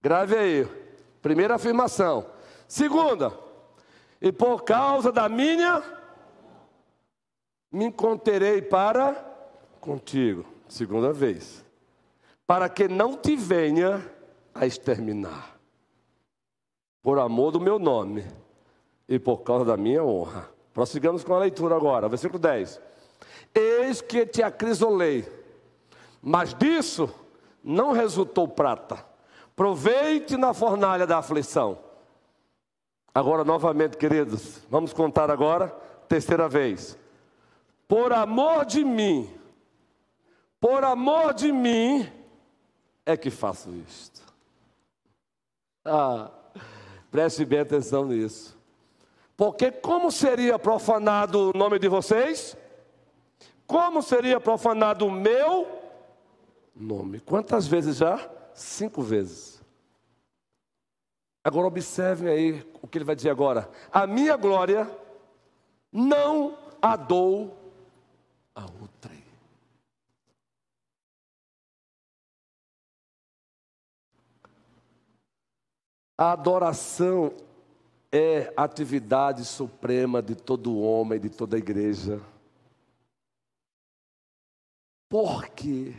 Grave 0.00 0.34
aí. 0.34 0.68
Primeira 1.20 1.56
afirmação. 1.56 2.26
Segunda, 2.66 3.38
e 4.22 4.32
por 4.32 4.64
causa 4.64 5.12
da 5.12 5.28
minha, 5.28 5.82
me 7.70 7.92
conterei 7.92 8.62
para 8.62 9.12
contigo 9.78 10.46
segunda 10.66 11.12
vez, 11.12 11.62
para 12.46 12.70
que 12.70 12.88
não 12.88 13.18
te 13.18 13.36
venha 13.36 14.02
a 14.54 14.64
exterminar, 14.64 15.58
por 17.02 17.18
amor 17.18 17.50
do 17.50 17.60
meu 17.60 17.78
nome 17.78 18.24
e 19.06 19.18
por 19.18 19.42
causa 19.42 19.66
da 19.66 19.76
minha 19.76 20.02
honra. 20.02 20.51
Prossigamos 20.72 21.22
com 21.22 21.34
a 21.34 21.38
leitura 21.38 21.76
agora, 21.76 22.08
versículo 22.08 22.38
10. 22.38 22.80
Eis 23.54 24.00
que 24.00 24.24
te 24.24 24.42
acrisolei, 24.42 25.30
mas 26.22 26.54
disso 26.54 27.12
não 27.62 27.92
resultou 27.92 28.48
prata. 28.48 29.04
Proveite 29.54 30.36
na 30.36 30.54
fornalha 30.54 31.06
da 31.06 31.18
aflição. 31.18 31.78
Agora, 33.14 33.44
novamente, 33.44 33.98
queridos, 33.98 34.62
vamos 34.70 34.92
contar 34.92 35.30
agora, 35.30 35.68
terceira 36.08 36.48
vez. 36.48 36.96
Por 37.86 38.12
amor 38.12 38.64
de 38.64 38.82
mim, 38.82 39.30
por 40.58 40.82
amor 40.82 41.34
de 41.34 41.52
mim 41.52 42.10
é 43.04 43.16
que 43.16 43.30
faço 43.30 43.70
isto. 43.86 44.22
Ah, 45.84 46.30
preste 47.10 47.44
bem 47.44 47.60
atenção 47.60 48.06
nisso. 48.06 48.56
Porque 49.42 49.72
como 49.72 50.12
seria 50.12 50.56
profanado 50.56 51.50
o 51.50 51.52
nome 51.52 51.76
de 51.76 51.88
vocês? 51.88 52.56
Como 53.66 54.00
seria 54.00 54.38
profanado 54.38 55.04
o 55.04 55.10
meu 55.10 55.66
nome? 56.72 57.18
Quantas 57.18 57.66
vezes 57.66 57.96
já? 57.96 58.30
Cinco 58.54 59.02
vezes. 59.02 59.60
Agora 61.42 61.66
observem 61.66 62.32
aí 62.32 62.72
o 62.80 62.86
que 62.86 62.98
ele 62.98 63.04
vai 63.04 63.16
dizer 63.16 63.30
agora. 63.30 63.68
A 63.90 64.06
minha 64.06 64.36
glória 64.36 64.88
não 65.90 66.56
a 66.80 66.94
dou 66.94 67.52
a 68.54 68.62
outrem. 68.80 69.24
A 76.16 76.30
adoração 76.30 77.34
é 78.12 78.52
atividade 78.54 79.42
suprema 79.42 80.20
de 80.20 80.36
todo 80.36 80.78
homem, 80.78 81.18
de 81.18 81.30
toda 81.30 81.56
igreja. 81.56 82.20
Porque 85.08 85.94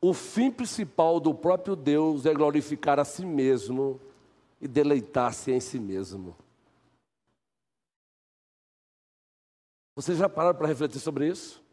o 0.00 0.12
fim 0.12 0.50
principal 0.50 1.20
do 1.20 1.32
próprio 1.32 1.76
Deus 1.76 2.26
é 2.26 2.34
glorificar 2.34 2.98
a 2.98 3.04
si 3.04 3.24
mesmo 3.24 4.00
e 4.60 4.66
deleitar-se 4.66 5.52
em 5.52 5.60
si 5.60 5.78
mesmo. 5.78 6.36
Vocês 9.94 10.18
já 10.18 10.28
pararam 10.28 10.58
para 10.58 10.66
refletir 10.66 10.98
sobre 10.98 11.28
isso? 11.28 11.64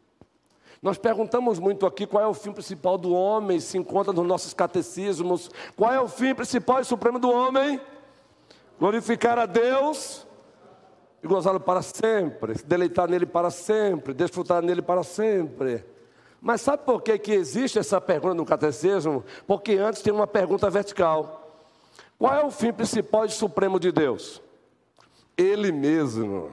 Nós 0.80 0.98
perguntamos 0.98 1.58
muito 1.58 1.84
aqui 1.84 2.06
qual 2.06 2.22
é 2.22 2.26
o 2.26 2.34
fim 2.34 2.52
principal 2.52 2.96
do 2.96 3.12
homem, 3.12 3.58
se 3.58 3.76
encontra 3.76 4.12
nos 4.12 4.26
nossos 4.26 4.54
catecismos. 4.54 5.50
Qual 5.76 5.92
é 5.92 6.00
o 6.00 6.08
fim 6.08 6.34
principal 6.34 6.80
e 6.80 6.84
supremo 6.84 7.18
do 7.18 7.30
homem? 7.30 7.80
Glorificar 8.78 9.38
a 9.38 9.46
Deus 9.46 10.26
e 11.22 11.26
gozá-lo 11.26 11.60
para 11.60 11.80
sempre, 11.80 12.54
deleitar 12.64 13.08
nele 13.08 13.24
para 13.24 13.50
sempre, 13.50 14.12
desfrutar 14.12 14.62
nele 14.62 14.82
para 14.82 15.02
sempre. 15.02 15.84
Mas 16.40 16.60
sabe 16.60 16.84
por 16.84 17.00
que, 17.00 17.18
que 17.18 17.32
existe 17.32 17.78
essa 17.78 18.00
pergunta 18.00 18.34
no 18.34 18.44
catecismo? 18.44 19.24
Porque 19.46 19.72
antes 19.72 20.02
tem 20.02 20.12
uma 20.12 20.26
pergunta 20.26 20.68
vertical. 20.68 21.58
Qual 22.18 22.34
é 22.34 22.44
o 22.44 22.50
fim 22.50 22.72
principal 22.72 23.24
e 23.24 23.30
supremo 23.30 23.80
de 23.80 23.90
Deus? 23.90 24.42
Ele 25.36 25.72
mesmo. 25.72 26.52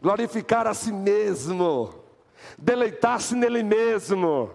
Glorificar 0.00 0.66
a 0.66 0.74
si 0.74 0.92
mesmo. 0.92 1.92
Deleitar-se 2.56 3.34
nele 3.34 3.62
mesmo. 3.62 4.50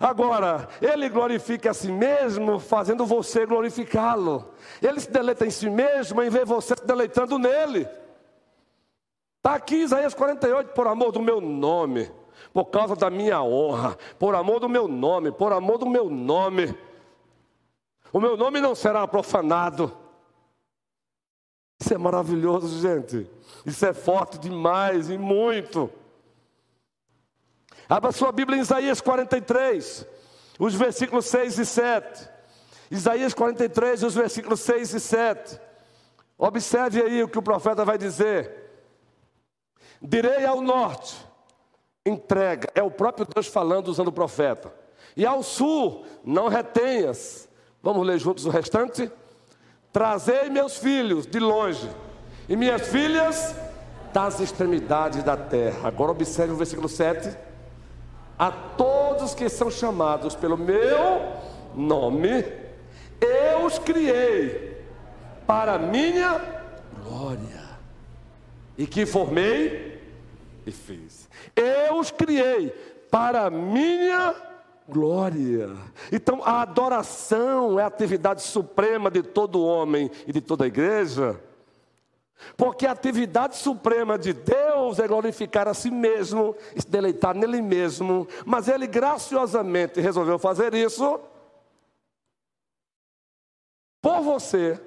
Agora, 0.00 0.68
ele 0.82 1.08
glorifica 1.08 1.70
a 1.70 1.74
si 1.74 1.90
mesmo, 1.90 2.58
fazendo 2.58 3.06
você 3.06 3.46
glorificá-lo. 3.46 4.52
Ele 4.82 5.00
se 5.00 5.10
deleita 5.10 5.46
em 5.46 5.50
si 5.50 5.70
mesmo 5.70 6.22
em 6.22 6.28
ver 6.28 6.44
você 6.44 6.74
se 6.76 6.86
deleitando 6.86 7.38
nele. 7.38 7.88
Está 9.38 9.54
aqui 9.54 9.76
Isaías 9.76 10.14
48, 10.14 10.72
por 10.72 10.86
amor 10.86 11.12
do 11.12 11.20
meu 11.20 11.40
nome 11.40 12.10
por 12.52 12.66
causa 12.66 12.96
da 12.96 13.10
minha 13.10 13.42
honra, 13.42 13.98
por 14.18 14.34
amor 14.34 14.60
do 14.60 14.68
meu 14.68 14.88
nome, 14.88 15.30
por 15.30 15.52
amor 15.52 15.78
do 15.78 15.86
meu 15.86 16.08
nome. 16.08 16.74
O 18.12 18.20
meu 18.20 18.36
nome 18.36 18.60
não 18.60 18.74
será 18.74 19.06
profanado. 19.06 19.94
Isso 21.78 21.92
é 21.92 21.98
maravilhoso, 21.98 22.80
gente. 22.80 23.30
Isso 23.66 23.84
é 23.84 23.92
forte 23.92 24.38
demais 24.38 25.10
e 25.10 25.18
muito. 25.18 25.90
Abra 27.88 28.10
sua 28.10 28.32
Bíblia 28.32 28.58
em 28.58 28.62
Isaías 28.62 29.00
43, 29.00 30.06
os 30.58 30.74
versículos 30.74 31.26
6 31.26 31.58
e 31.58 31.66
7. 31.66 32.28
Isaías 32.90 33.34
43, 33.34 34.02
os 34.02 34.14
versículos 34.14 34.60
6 34.60 34.94
e 34.94 35.00
7. 35.00 35.60
Observe 36.38 37.02
aí 37.02 37.22
o 37.22 37.28
que 37.28 37.38
o 37.38 37.42
profeta 37.42 37.84
vai 37.84 37.96
dizer. 37.96 38.52
Direi 40.02 40.44
ao 40.44 40.60
norte: 40.60 41.16
entrega. 42.04 42.68
É 42.74 42.82
o 42.82 42.90
próprio 42.90 43.26
Deus 43.26 43.46
falando 43.46 43.88
usando 43.88 44.08
o 44.08 44.12
profeta. 44.12 44.72
E 45.16 45.24
ao 45.24 45.42
sul, 45.42 46.04
não 46.24 46.48
retenhas. 46.48 47.48
Vamos 47.82 48.06
ler 48.06 48.18
juntos 48.18 48.44
o 48.44 48.50
restante? 48.50 49.10
Trazei 49.92 50.50
meus 50.50 50.76
filhos 50.76 51.26
de 51.26 51.38
longe, 51.38 51.88
e 52.48 52.56
minhas 52.56 52.88
filhas 52.88 53.54
das 54.12 54.40
extremidades 54.40 55.22
da 55.22 55.36
terra. 55.36 55.88
Agora 55.88 56.10
observe 56.10 56.52
o 56.52 56.56
versículo 56.56 56.88
7. 56.88 57.45
A 58.38 58.50
todos 58.50 59.34
que 59.34 59.48
são 59.48 59.70
chamados 59.70 60.34
pelo 60.34 60.56
meu 60.56 61.32
nome, 61.74 62.44
eu 63.20 63.64
os 63.64 63.78
criei 63.78 64.76
para 65.46 65.78
minha 65.78 66.40
glória, 67.02 67.64
e 68.76 68.86
que 68.86 69.06
formei 69.06 70.02
e 70.66 70.70
fiz. 70.70 71.28
Eu 71.54 71.98
os 71.98 72.10
criei 72.10 72.70
para 73.10 73.48
minha 73.48 74.34
glória. 74.88 75.70
Então, 76.12 76.42
a 76.44 76.62
adoração 76.62 77.78
é 77.78 77.82
a 77.82 77.86
atividade 77.86 78.42
suprema 78.42 79.10
de 79.10 79.22
todo 79.22 79.64
homem 79.64 80.10
e 80.26 80.32
de 80.32 80.40
toda 80.40 80.66
igreja. 80.66 81.40
Porque 82.56 82.86
a 82.86 82.92
atividade 82.92 83.56
suprema 83.56 84.18
de 84.18 84.32
Deus 84.32 84.75
é 84.98 85.06
glorificar 85.06 85.68
a 85.68 85.74
si 85.74 85.90
mesmo, 85.90 86.54
se 86.76 86.88
deleitar 86.88 87.36
nele 87.36 87.60
mesmo, 87.60 88.26
mas 88.44 88.68
ele 88.68 88.86
graciosamente 88.86 90.00
resolveu 90.00 90.38
fazer 90.38 90.74
isso 90.74 91.20
por 94.00 94.20
você, 94.20 94.80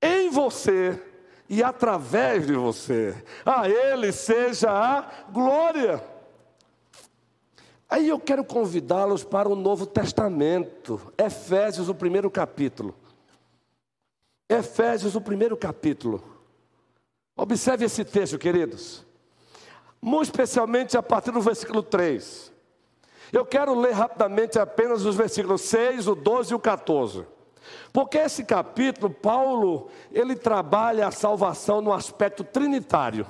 em 0.00 0.30
você 0.30 1.02
e 1.48 1.64
através 1.64 2.46
de 2.46 2.52
você. 2.52 3.20
A 3.44 3.68
Ele 3.68 4.12
seja 4.12 4.70
a 4.70 5.30
glória. 5.32 6.00
Aí 7.88 8.08
eu 8.08 8.20
quero 8.20 8.44
convidá-los 8.44 9.24
para 9.24 9.48
o 9.48 9.56
Novo 9.56 9.84
Testamento, 9.84 11.12
Efésios, 11.18 11.88
o 11.88 11.94
primeiro 11.94 12.30
capítulo. 12.30 12.94
Efésios, 14.48 15.16
o 15.16 15.20
primeiro 15.20 15.56
capítulo. 15.56 16.22
Observe 17.40 17.86
esse 17.86 18.04
texto, 18.04 18.36
queridos. 18.36 19.02
Muito 19.98 20.24
especialmente 20.24 20.94
a 20.98 21.02
partir 21.02 21.30
do 21.30 21.40
versículo 21.40 21.82
3. 21.82 22.52
Eu 23.32 23.46
quero 23.46 23.74
ler 23.74 23.92
rapidamente 23.92 24.58
apenas 24.58 25.06
os 25.06 25.16
versículos 25.16 25.62
6, 25.62 26.06
o 26.06 26.14
12 26.14 26.52
e 26.52 26.54
o 26.54 26.58
14. 26.58 27.26
Porque 27.94 28.18
esse 28.18 28.44
capítulo, 28.44 29.08
Paulo, 29.08 29.88
ele 30.12 30.36
trabalha 30.36 31.06
a 31.06 31.10
salvação 31.10 31.80
no 31.80 31.94
aspecto 31.94 32.44
trinitário. 32.44 33.26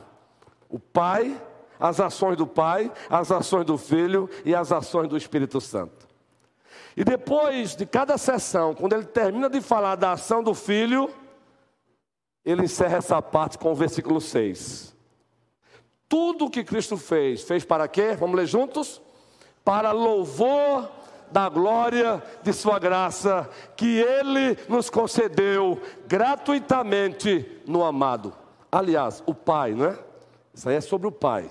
O 0.68 0.81
Pai, 0.81 1.40
as 1.79 2.01
ações 2.01 2.37
do 2.37 2.49
Pai, 2.49 2.90
as 3.09 3.31
ações 3.31 3.64
do 3.64 3.79
Filho 3.79 4.29
e 4.44 4.57
as 4.57 4.73
ações 4.73 5.09
do 5.09 5.16
Espírito 5.16 5.61
Santo. 5.61 6.09
E 6.96 7.05
depois 7.05 7.77
de 7.77 7.87
cada 7.87 8.18
sessão, 8.18 8.75
quando 8.75 8.94
ele 8.94 9.05
termina 9.05 9.49
de 9.49 9.61
falar 9.61 9.94
da 9.94 10.11
ação 10.11 10.42
do 10.42 10.53
Filho, 10.53 11.09
ele 12.44 12.64
encerra 12.64 12.98
essa 12.98 13.20
parte 13.20 13.59
com 13.59 13.72
o 13.72 13.74
versículo 13.74 14.20
6. 14.20 14.96
Tudo 16.09 16.46
o 16.46 16.50
que 16.50 16.64
Cristo 16.64 16.96
fez, 16.96 17.42
fez 17.42 17.64
para 17.64 17.87
quê? 17.87 18.16
Vamos 18.18 18.37
ler 18.37 18.46
juntos? 18.46 19.00
Para 19.64 19.92
louvor 19.92 20.90
da 21.31 21.48
glória 21.48 22.22
de 22.42 22.53
Sua 22.53 22.79
graça, 22.79 23.48
que 23.76 23.98
Ele 23.98 24.59
nos 24.68 24.90
concedeu 24.90 25.81
gratuitamente 26.09 27.62
no 27.66 27.85
amado. 27.85 28.35
Aliás, 28.72 29.22
o 29.26 29.35
Pai, 29.35 29.72
não 29.72 29.87
é? 29.87 29.98
Isso 30.53 30.68
aí 30.68 30.76
é 30.76 30.81
sobre 30.81 31.07
o 31.07 31.12
Pai. 31.12 31.48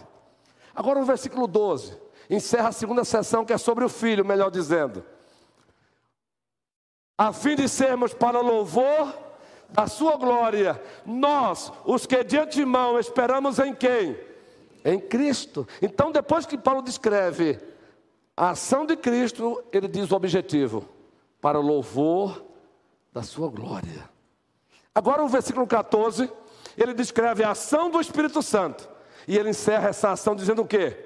Agora 0.75 0.99
o 0.99 1.05
versículo 1.05 1.47
12, 1.47 1.97
encerra 2.29 2.69
a 2.69 2.73
segunda 2.73 3.05
sessão 3.05 3.45
que 3.45 3.53
é 3.53 3.57
sobre 3.57 3.85
o 3.85 3.89
Filho, 3.89 4.25
melhor 4.25 4.51
dizendo. 4.51 5.03
A 7.17 7.33
fim 7.33 7.55
de 7.55 7.67
sermos 7.67 8.13
para 8.13 8.39
louvor 8.41 9.28
da 9.71 9.87
Sua 9.87 10.17
glória, 10.17 10.81
nós, 11.05 11.71
os 11.85 12.05
que 12.05 12.23
de 12.23 12.37
antemão 12.37 12.99
esperamos 12.99 13.59
em 13.59 13.73
quem? 13.73 14.17
Em 14.83 14.99
Cristo. 14.99 15.67
Então, 15.81 16.11
depois 16.11 16.45
que 16.45 16.57
Paulo 16.57 16.81
descreve 16.81 17.59
a 18.35 18.51
ação 18.51 18.85
de 18.85 18.95
Cristo, 18.95 19.63
ele 19.71 19.87
diz 19.87 20.11
o 20.11 20.15
objetivo: 20.15 20.87
para 21.41 21.59
o 21.59 21.63
louvor 21.63 22.43
da 23.13 23.21
sua 23.21 23.49
glória. 23.49 24.09
Agora, 24.93 25.23
o 25.23 25.27
versículo 25.27 25.67
14, 25.67 26.31
ele 26.77 26.93
descreve 26.93 27.43
a 27.43 27.51
ação 27.51 27.89
do 27.89 28.01
Espírito 28.01 28.41
Santo. 28.41 28.89
E 29.27 29.37
ele 29.37 29.49
encerra 29.49 29.89
essa 29.89 30.11
ação 30.11 30.35
dizendo 30.35 30.63
o 30.63 30.67
quê? 30.67 31.05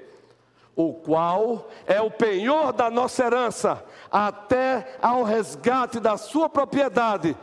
O 0.74 0.94
qual 0.94 1.68
é 1.86 2.00
o 2.00 2.10
penhor 2.10 2.72
da 2.72 2.90
nossa 2.90 3.24
herança, 3.24 3.84
até 4.10 4.96
ao 5.00 5.22
resgate 5.22 6.00
da 6.00 6.16
sua 6.16 6.48
propriedade, 6.48 7.36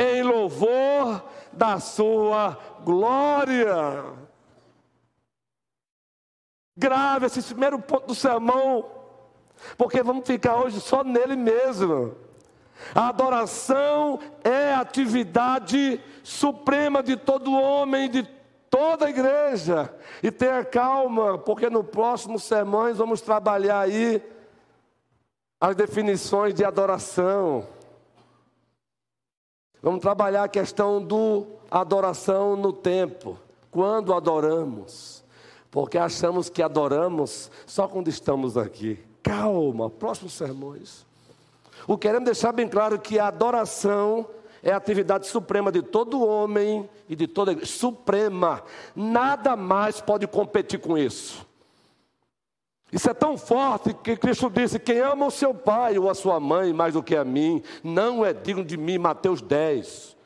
em 0.00 0.22
louvor 0.22 1.22
da 1.52 1.78
sua 1.78 2.58
glória. 2.82 4.04
Grave 6.76 7.26
esse 7.26 7.42
primeiro 7.42 7.78
ponto 7.78 8.06
do 8.06 8.14
sermão 8.14 9.00
porque 9.76 10.02
vamos 10.02 10.26
ficar 10.26 10.56
hoje 10.56 10.80
só 10.80 11.04
nele 11.04 11.36
mesmo. 11.36 12.14
A 12.94 13.08
adoração 13.08 14.18
é 14.42 14.72
a 14.72 14.80
atividade 14.80 16.00
suprema 16.22 17.02
de 17.02 17.16
todo 17.16 17.52
homem, 17.52 18.08
de 18.08 18.22
toda 18.70 19.06
a 19.06 19.10
igreja. 19.10 19.94
E 20.22 20.30
tenha 20.30 20.64
calma, 20.64 21.36
porque 21.38 21.68
no 21.68 21.84
próximo 21.84 22.38
sermão 22.38 22.92
vamos 22.94 23.20
trabalhar 23.20 23.80
aí 23.80 24.22
as 25.60 25.76
definições 25.76 26.54
de 26.54 26.64
adoração. 26.64 27.66
Vamos 29.82 30.00
trabalhar 30.00 30.44
a 30.44 30.48
questão 30.48 31.02
do 31.02 31.46
adoração 31.70 32.56
no 32.56 32.72
tempo. 32.72 33.38
Quando 33.70 34.12
adoramos? 34.12 35.24
Porque 35.70 35.96
achamos 35.96 36.48
que 36.50 36.62
adoramos 36.62 37.50
só 37.66 37.86
quando 37.86 38.08
estamos 38.08 38.56
aqui 38.56 38.98
calma, 39.22 39.88
próximos 39.88 40.32
sermões. 40.32 41.06
O 41.86 41.96
queremos 41.96 42.24
deixar 42.24 42.52
bem 42.52 42.68
claro 42.68 42.98
que 42.98 43.18
a 43.18 43.28
adoração 43.28 44.26
é 44.62 44.72
a 44.72 44.76
atividade 44.76 45.26
suprema 45.26 45.72
de 45.72 45.82
todo 45.82 46.24
homem 46.24 46.88
e 47.08 47.16
de 47.16 47.26
toda 47.26 47.52
igreja. 47.52 47.70
Suprema. 47.70 48.62
Nada 48.94 49.56
mais 49.56 50.00
pode 50.00 50.26
competir 50.26 50.78
com 50.78 50.98
isso. 50.98 51.46
Isso 52.92 53.08
é 53.08 53.14
tão 53.14 53.38
forte 53.38 53.94
que 53.94 54.16
Cristo 54.16 54.50
disse: 54.50 54.78
quem 54.78 54.98
ama 54.98 55.26
o 55.26 55.30
seu 55.30 55.54
pai 55.54 55.98
ou 55.98 56.10
a 56.10 56.14
sua 56.14 56.40
mãe 56.40 56.72
mais 56.72 56.94
do 56.94 57.02
que 57.02 57.14
a 57.14 57.24
mim, 57.24 57.62
não 57.82 58.24
é 58.24 58.32
digno 58.32 58.64
de 58.64 58.76
mim. 58.76 58.98
Mateus 58.98 59.40
10. 59.40 60.16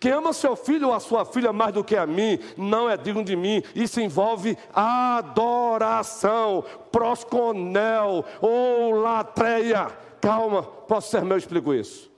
Quem 0.00 0.12
ama 0.12 0.32
seu 0.32 0.56
filho 0.56 0.88
ou 0.88 0.94
a 0.94 1.00
sua 1.00 1.24
filha 1.24 1.52
mais 1.52 1.72
do 1.72 1.84
que 1.84 1.96
a 1.96 2.06
mim, 2.06 2.38
não 2.56 2.88
é 2.88 2.96
digno 2.96 3.24
de 3.24 3.36
mim. 3.36 3.62
Isso 3.74 4.00
envolve 4.00 4.56
adoração, 4.72 6.64
prosconel 6.90 8.24
ou 8.40 8.92
latreia. 8.92 9.86
Calma, 10.20 10.62
posso 10.62 11.10
ser 11.10 11.22
meu, 11.22 11.32
eu 11.32 11.38
explico 11.38 11.74
isso. 11.74 12.10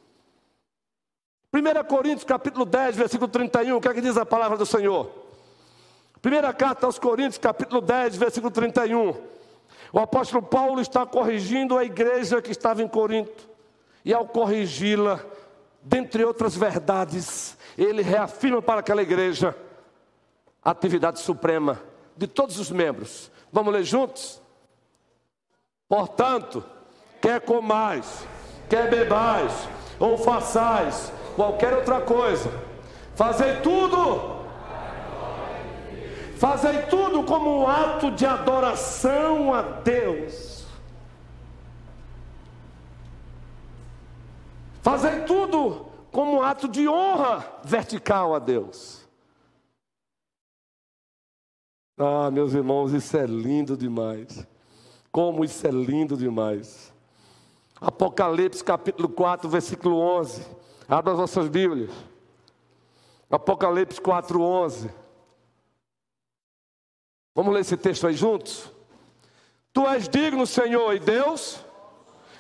1 1.53 1.85
Coríntios 1.89 2.25
capítulo 2.25 2.65
10, 2.65 2.97
versículo 2.97 3.29
31, 3.29 3.77
o 3.77 3.81
que 3.81 3.89
é 3.89 3.95
que 3.95 4.01
diz 4.01 4.17
a 4.17 4.27
palavra 4.27 4.59
do 4.59 4.67
Senhor? 4.67 5.11
Primeira 6.21 6.53
carta 6.53 6.87
aos 6.87 6.99
Coríntios, 6.99 7.39
capítulo 7.39 7.81
10, 7.81 8.17
versículo 8.17 8.51
31. 8.51 9.36
O 9.93 9.99
apóstolo 9.99 10.43
Paulo 10.43 10.81
está 10.81 11.07
corrigindo 11.07 11.77
a 11.77 11.85
igreja 11.85 12.43
que 12.43 12.51
estava 12.51 12.83
em 12.83 12.89
Corinto. 12.89 13.49
E 14.05 14.13
ao 14.13 14.27
corrigi-la, 14.27 15.21
dentre 15.83 16.25
outras 16.25 16.57
verdades, 16.57 17.57
ele 17.77 18.03
reafirma 18.03 18.63
para 18.63 18.81
aquela 18.81 19.03
igreja 19.03 19.57
a 20.65 20.71
atividade 20.71 21.21
suprema 21.21 21.81
de 22.17 22.27
todos 22.27 22.59
os 22.59 22.71
membros. 22.71 23.31
Vamos 23.53 23.73
ler 23.73 23.85
juntos? 23.85 24.41
Portanto, 25.89 26.65
quer 27.21 27.41
comais, 27.41 28.27
quer 28.69 28.91
bebais, 28.91 29.53
ou 29.99 30.19
façais 30.19 31.13
qualquer 31.35 31.75
outra 31.75 32.01
coisa, 32.01 32.51
fazei 33.15 33.61
tudo 33.61 34.36
Fazei 36.37 36.83
tudo 36.83 37.23
como 37.23 37.63
um 37.63 37.67
ato 37.67 38.11
de 38.11 38.27
adoração 38.27 39.55
a 39.55 39.63
Deus. 39.63 40.67
Fazei 44.83 45.23
tudo 45.23 45.87
como 46.13 46.37
um 46.37 46.43
ato 46.43 46.69
de 46.69 46.87
honra 46.87 47.45
vertical 47.65 48.35
a 48.35 48.39
Deus. 48.39 49.09
Ah, 51.97 52.31
meus 52.31 52.53
irmãos, 52.53 52.93
isso 52.93 53.17
é 53.17 53.25
lindo 53.25 53.75
demais. 53.75 54.47
Como 55.11 55.43
isso 55.43 55.67
é 55.67 55.71
lindo 55.71 56.19
demais. 56.19 56.93
Apocalipse 57.81 58.63
capítulo 58.63 59.09
4, 59.09 59.49
versículo 59.49 59.97
11. 59.97 60.47
Abra 60.87 61.13
as 61.13 61.19
vossas 61.19 61.49
Bíblias. 61.49 61.93
Apocalipse 63.31 63.99
4, 63.99 64.39
11. 64.39 65.06
Vamos 67.37 67.53
ler 67.53 67.61
esse 67.61 67.77
texto 67.77 68.07
aí 68.07 68.15
juntos? 68.15 68.73
Tu 69.71 69.87
és 69.87 70.09
digno, 70.09 70.47
Senhor 70.47 70.95
e 70.95 70.99
Deus, 70.99 71.63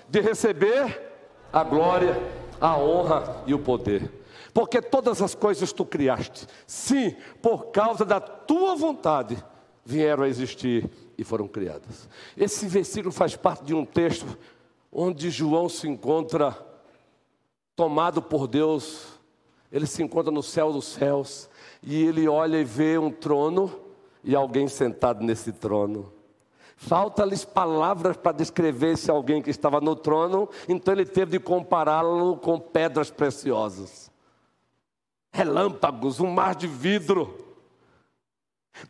de 0.08 0.22
receber 0.22 1.12
a 1.52 1.62
glória, 1.62 2.18
a 2.58 2.78
honra 2.78 3.42
e 3.46 3.52
o 3.52 3.58
poder, 3.58 4.10
porque 4.54 4.80
todas 4.80 5.20
as 5.20 5.34
coisas 5.34 5.70
tu 5.70 5.84
criaste, 5.84 6.46
sim, 6.66 7.14
por 7.42 7.66
causa 7.66 8.06
da 8.06 8.18
tua 8.18 8.74
vontade 8.74 9.36
vieram 9.84 10.24
a 10.24 10.28
existir 10.28 10.88
e 11.18 11.22
foram 11.22 11.46
criadas. 11.46 12.08
Esse 12.34 12.66
versículo 12.66 13.12
faz 13.12 13.36
parte 13.36 13.64
de 13.64 13.74
um 13.74 13.84
texto 13.84 14.38
onde 14.90 15.28
João 15.28 15.68
se 15.68 15.86
encontra 15.86 16.56
tomado 17.76 18.22
por 18.22 18.46
Deus, 18.46 19.08
ele 19.70 19.86
se 19.86 20.02
encontra 20.02 20.32
no 20.32 20.42
céu 20.42 20.72
dos 20.72 20.86
céus 20.86 21.50
e 21.82 22.02
ele 22.02 22.26
olha 22.26 22.56
e 22.56 22.64
vê 22.64 22.96
um 22.96 23.10
trono 23.10 23.84
e 24.26 24.34
alguém 24.34 24.66
sentado 24.66 25.24
nesse 25.24 25.52
trono. 25.52 26.12
Falta-lhes 26.76 27.44
palavras 27.44 28.16
para 28.16 28.32
descrever 28.32 28.94
esse 28.94 29.10
alguém 29.10 29.40
que 29.40 29.48
estava 29.48 29.80
no 29.80 29.94
trono, 29.94 30.48
então 30.68 30.92
ele 30.92 31.06
teve 31.06 31.38
de 31.38 31.38
compará-lo 31.38 32.36
com 32.36 32.58
pedras 32.58 33.08
preciosas. 33.08 34.10
Relâmpagos, 35.32 36.18
um 36.18 36.30
mar 36.30 36.56
de 36.56 36.66
vidro. 36.66 37.46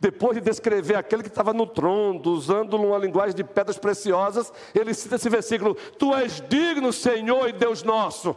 Depois 0.01 0.35
de 0.35 0.41
descrever 0.41 0.95
aquele 0.95 1.23
que 1.23 1.29
estava 1.29 1.53
no 1.53 1.65
trono, 1.65 2.19
usando 2.29 2.73
uma 2.73 2.97
linguagem 2.97 3.35
de 3.35 3.43
pedras 3.43 3.77
preciosas, 3.77 4.51
ele 4.75 4.93
cita 4.93 5.15
esse 5.15 5.29
versículo: 5.29 5.75
Tu 5.97 6.13
és 6.13 6.43
digno, 6.49 6.91
Senhor 6.91 7.47
e 7.47 7.53
Deus 7.53 7.83
nosso 7.83 8.35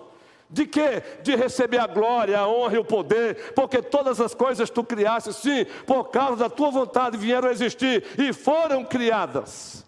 de 0.51 0.67
quê? 0.67 1.03
De 1.23 1.37
receber 1.37 1.79
a 1.79 1.87
glória, 1.87 2.39
a 2.39 2.49
honra 2.49 2.75
e 2.75 2.79
o 2.79 2.85
poder, 2.85 3.55
porque 3.55 3.81
todas 3.81 4.21
as 4.21 4.35
coisas 4.35 4.69
tu 4.69 4.83
criaste, 4.83 5.33
sim, 5.33 5.65
por 5.87 6.05
causa 6.11 6.37
da 6.37 6.51
tua 6.51 6.71
vontade 6.71 7.17
vieram 7.17 7.49
a 7.49 7.53
existir 7.53 8.05
e 8.19 8.33
foram 8.33 8.85
criadas. 8.85 9.87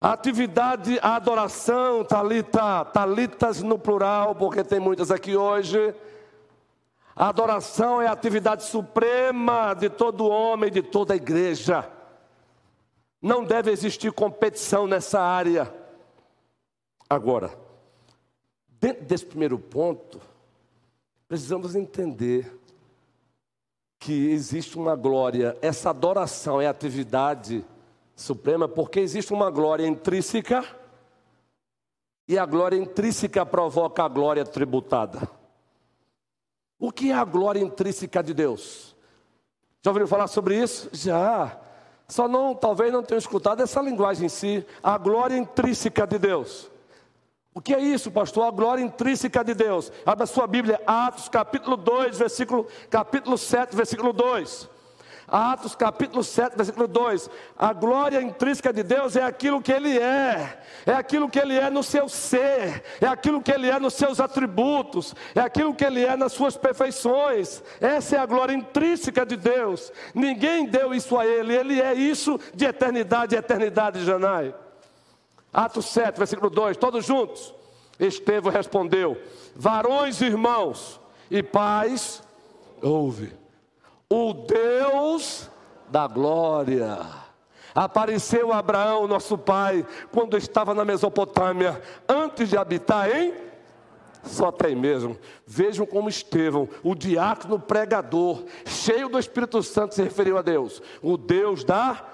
A 0.00 0.12
atividade, 0.12 0.98
a 1.02 1.16
adoração, 1.16 2.04
talita, 2.04 2.84
talitas 2.86 3.60
no 3.60 3.78
plural, 3.78 4.34
porque 4.34 4.62
tem 4.62 4.78
muitas 4.78 5.10
aqui 5.10 5.36
hoje. 5.36 5.94
A 7.14 7.28
adoração 7.28 8.00
é 8.00 8.06
a 8.06 8.12
atividade 8.12 8.62
suprema 8.62 9.74
de 9.74 9.90
todo 9.90 10.28
homem, 10.28 10.70
de 10.70 10.80
toda 10.80 11.16
igreja. 11.16 11.86
Não 13.20 13.44
deve 13.44 13.70
existir 13.70 14.10
competição 14.12 14.86
nessa 14.86 15.20
área. 15.20 15.79
Agora, 17.12 17.50
dentro 18.78 19.04
desse 19.04 19.26
primeiro 19.26 19.58
ponto, 19.58 20.20
precisamos 21.26 21.74
entender 21.74 22.56
que 23.98 24.30
existe 24.30 24.78
uma 24.78 24.94
glória, 24.94 25.58
essa 25.60 25.90
adoração 25.90 26.60
é 26.60 26.68
atividade 26.68 27.64
suprema, 28.14 28.68
porque 28.68 29.00
existe 29.00 29.32
uma 29.32 29.50
glória 29.50 29.84
intrínseca 29.88 30.64
e 32.28 32.38
a 32.38 32.46
glória 32.46 32.76
intrínseca 32.76 33.44
provoca 33.44 34.04
a 34.04 34.08
glória 34.08 34.44
tributada. 34.44 35.28
O 36.78 36.92
que 36.92 37.10
é 37.10 37.14
a 37.14 37.24
glória 37.24 37.58
intrínseca 37.58 38.22
de 38.22 38.32
Deus? 38.32 38.94
Já 39.82 39.90
ouviram 39.90 40.06
falar 40.06 40.28
sobre 40.28 40.62
isso? 40.62 40.88
Já. 40.92 41.58
Só 42.06 42.28
não, 42.28 42.54
talvez 42.54 42.92
não 42.92 43.02
tenham 43.02 43.18
escutado 43.18 43.62
essa 43.64 43.82
linguagem 43.82 44.26
em 44.26 44.28
si, 44.28 44.64
a 44.80 44.96
glória 44.96 45.36
intrínseca 45.36 46.06
de 46.06 46.16
Deus. 46.16 46.70
O 47.52 47.60
que 47.60 47.74
é 47.74 47.80
isso, 47.80 48.10
pastor? 48.12 48.44
A 48.46 48.50
glória 48.50 48.82
intrínseca 48.82 49.42
de 49.42 49.54
Deus. 49.54 49.90
Abra 50.06 50.24
sua 50.24 50.46
Bíblia, 50.46 50.80
Atos 50.86 51.28
capítulo 51.28 51.76
2, 51.76 52.18
versículo, 52.18 52.68
capítulo 52.88 53.36
7, 53.36 53.74
versículo 53.74 54.12
2. 54.12 54.68
Atos 55.26 55.74
capítulo 55.74 56.22
7, 56.22 56.56
versículo 56.56 56.86
2. 56.86 57.28
A 57.58 57.72
glória 57.72 58.22
intrínseca 58.22 58.72
de 58.72 58.84
Deus 58.84 59.16
é 59.16 59.22
aquilo 59.22 59.60
que 59.60 59.72
Ele 59.72 59.98
é, 59.98 60.60
é 60.86 60.92
aquilo 60.92 61.28
que 61.28 61.40
Ele 61.40 61.56
é 61.56 61.68
no 61.70 61.82
seu 61.82 62.08
ser, 62.08 62.84
é 63.00 63.06
aquilo 63.06 63.42
que 63.42 63.50
Ele 63.50 63.68
é 63.68 63.80
nos 63.80 63.94
seus 63.94 64.20
atributos, 64.20 65.14
é 65.34 65.40
aquilo 65.40 65.74
que 65.74 65.84
Ele 65.84 66.04
é 66.04 66.16
nas 66.16 66.32
suas 66.32 66.56
perfeições. 66.56 67.62
Essa 67.80 68.16
é 68.16 68.18
a 68.20 68.26
glória 68.26 68.54
intrínseca 68.54 69.26
de 69.26 69.36
Deus. 69.36 69.92
Ninguém 70.14 70.66
deu 70.66 70.94
isso 70.94 71.18
a 71.18 71.26
Ele, 71.26 71.54
Ele 71.54 71.80
é 71.80 71.94
isso 71.94 72.38
de 72.54 72.64
eternidade 72.64 73.34
a 73.34 73.40
eternidade, 73.40 74.04
Janai. 74.04 74.54
Atos 75.52 75.86
7, 75.86 76.18
versículo 76.18 76.50
2, 76.50 76.76
todos 76.76 77.04
juntos. 77.04 77.54
Estevão 77.98 78.52
respondeu: 78.52 79.20
Varões, 79.54 80.20
irmãos 80.20 81.00
e 81.30 81.42
pais, 81.42 82.22
ouve, 82.82 83.32
o 84.08 84.32
Deus 84.32 85.50
da 85.88 86.06
glória. 86.06 86.98
Apareceu 87.74 88.52
Abraão, 88.52 89.06
nosso 89.06 89.38
pai, 89.38 89.86
quando 90.10 90.36
estava 90.36 90.74
na 90.74 90.84
Mesopotâmia, 90.84 91.80
antes 92.08 92.48
de 92.48 92.56
habitar 92.56 93.08
em 93.08 93.50
só 94.22 94.52
tem 94.52 94.74
mesmo. 94.74 95.16
Vejam 95.46 95.86
como 95.86 96.08
Estevão, 96.08 96.68
o 96.82 96.94
diácono 96.94 97.58
pregador, 97.58 98.44
cheio 98.66 99.08
do 99.08 99.18
Espírito 99.18 99.62
Santo, 99.62 99.94
se 99.94 100.02
referiu 100.02 100.36
a 100.36 100.42
Deus, 100.42 100.82
o 101.02 101.16
Deus 101.16 101.64
da 101.64 102.04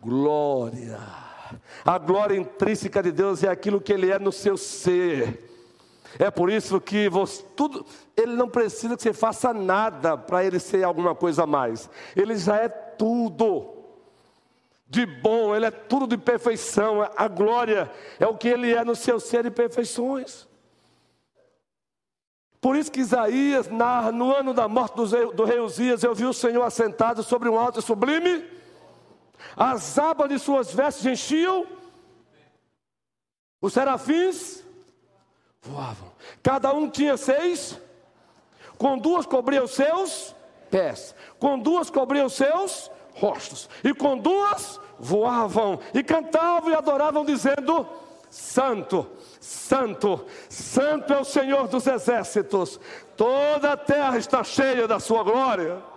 glória. 0.00 1.23
A 1.84 1.98
glória 1.98 2.36
intrínseca 2.36 3.02
de 3.02 3.12
Deus 3.12 3.42
é 3.42 3.48
aquilo 3.48 3.80
que 3.80 3.92
Ele 3.92 4.10
é 4.10 4.18
no 4.18 4.32
seu 4.32 4.56
ser. 4.56 5.50
É 6.18 6.30
por 6.30 6.50
isso 6.50 6.80
que 6.80 7.08
você, 7.08 7.42
tudo, 7.56 7.84
Ele 8.16 8.34
não 8.34 8.48
precisa 8.48 8.96
que 8.96 9.02
você 9.02 9.12
faça 9.12 9.52
nada 9.52 10.16
para 10.16 10.44
Ele 10.44 10.58
ser 10.58 10.84
alguma 10.84 11.14
coisa 11.14 11.42
a 11.42 11.46
mais. 11.46 11.90
Ele 12.14 12.36
já 12.36 12.56
é 12.56 12.68
tudo 12.68 13.74
de 14.86 15.04
bom, 15.04 15.54
Ele 15.54 15.66
é 15.66 15.70
tudo 15.70 16.06
de 16.06 16.16
perfeição. 16.16 17.08
A 17.16 17.28
glória 17.28 17.90
é 18.20 18.26
o 18.26 18.36
que 18.36 18.48
Ele 18.48 18.72
é 18.72 18.84
no 18.84 18.94
seu 18.94 19.18
ser 19.18 19.42
de 19.42 19.50
perfeições. 19.50 20.46
Por 22.60 22.76
isso 22.76 22.90
que 22.90 23.00
Isaías 23.00 23.68
no 23.68 24.34
ano 24.34 24.54
da 24.54 24.66
morte 24.66 24.94
do 25.34 25.44
rei 25.44 25.60
Uzias, 25.60 26.02
eu 26.02 26.14
vi 26.14 26.24
o 26.24 26.32
Senhor 26.32 26.62
assentado 26.62 27.22
sobre 27.22 27.48
um 27.48 27.58
alto 27.58 27.80
e 27.80 27.82
sublime 27.82 28.54
as 29.56 29.98
abas 29.98 30.28
de 30.28 30.38
suas 30.38 30.72
vestes 30.72 31.06
enchiam, 31.06 31.66
os 33.60 33.72
serafins 33.72 34.62
voavam. 35.62 36.12
Cada 36.42 36.72
um 36.72 36.90
tinha 36.90 37.16
seis, 37.16 37.80
com 38.76 38.98
duas 38.98 39.24
cobria 39.26 39.62
os 39.62 39.70
seus 39.70 40.34
pés, 40.70 41.14
com 41.38 41.58
duas 41.58 41.88
cobria 41.88 42.26
os 42.26 42.34
seus 42.34 42.90
rostos, 43.14 43.68
e 43.82 43.94
com 43.94 44.18
duas 44.18 44.80
voavam, 44.98 45.78
e 45.94 46.02
cantavam 46.02 46.70
e 46.70 46.74
adoravam, 46.74 47.24
dizendo: 47.24 47.88
Santo, 48.28 49.06
Santo, 49.40 50.26
Santo 50.48 51.12
é 51.12 51.20
o 51.20 51.24
Senhor 51.24 51.68
dos 51.68 51.86
exércitos, 51.86 52.80
toda 53.16 53.72
a 53.72 53.76
terra 53.76 54.18
está 54.18 54.42
cheia 54.42 54.88
da 54.88 54.98
sua 54.98 55.22
glória. 55.22 55.93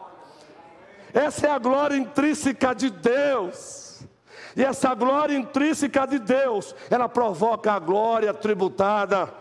Essa 1.18 1.48
é 1.48 1.50
a 1.52 1.58
glória 1.58 1.96
intrínseca 1.96 2.74
de 2.74 2.90
Deus. 2.90 4.02
E 4.56 4.64
essa 4.64 4.94
glória 4.94 5.38
intrínseca 5.38 6.06
de 6.06 6.20
Deus, 6.20 6.76
ela 6.90 7.08
provoca 7.08 7.74
a 7.74 7.80
glória 7.80 8.34
tributada. 8.34 9.32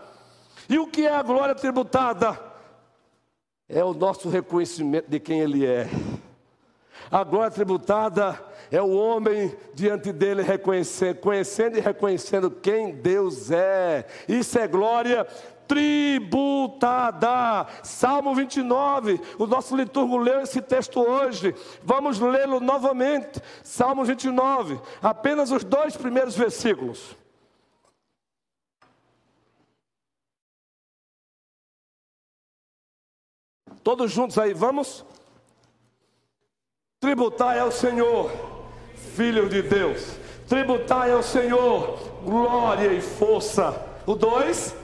E 0.69 0.77
o 0.77 0.87
que 0.87 1.07
é 1.07 1.13
a 1.13 1.23
glória 1.23 1.55
tributada? 1.55 2.47
é 3.69 3.83
o 3.83 3.93
nosso 3.93 4.29
reconhecimento 4.29 5.09
de 5.09 5.19
quem 5.19 5.41
Ele 5.41 5.65
é. 5.65 5.89
A 7.11 7.23
glória 7.23 7.51
tributada 7.51 8.39
é 8.71 8.81
o 8.81 8.91
homem 8.91 9.53
diante 9.73 10.11
dele 10.11 10.41
reconhecendo, 10.41 11.17
conhecendo 11.17 11.77
e 11.77 11.81
reconhecendo 11.81 12.49
quem 12.49 12.93
Deus 12.93 13.51
é. 13.51 14.05
Isso 14.27 14.57
é 14.57 14.67
glória 14.67 15.27
tributada. 15.67 17.67
Salmo 17.83 18.33
29, 18.33 19.19
o 19.37 19.45
nosso 19.45 19.75
liturgo 19.75 20.17
leu 20.17 20.41
esse 20.41 20.61
texto 20.61 20.99
hoje. 20.99 21.53
Vamos 21.83 22.19
lê-lo 22.19 22.59
novamente. 22.59 23.41
Salmo 23.63 24.05
29, 24.05 24.79
apenas 25.01 25.51
os 25.51 25.63
dois 25.63 25.97
primeiros 25.97 26.35
versículos. 26.35 27.15
Todos 33.83 34.11
juntos 34.11 34.37
aí, 34.37 34.53
vamos? 34.53 35.05
Tributai 36.99 37.59
ao 37.59 37.71
Senhor, 37.71 38.31
Filho 39.15 39.47
de 39.47 39.61
Deus. 39.61 40.17
Tributai 40.47 41.11
ao 41.11 41.23
Senhor 41.23 42.17
glória 42.27 42.93
e 42.93 43.01
força. 43.01 43.73
O 44.05 44.13
dois, 44.13 44.75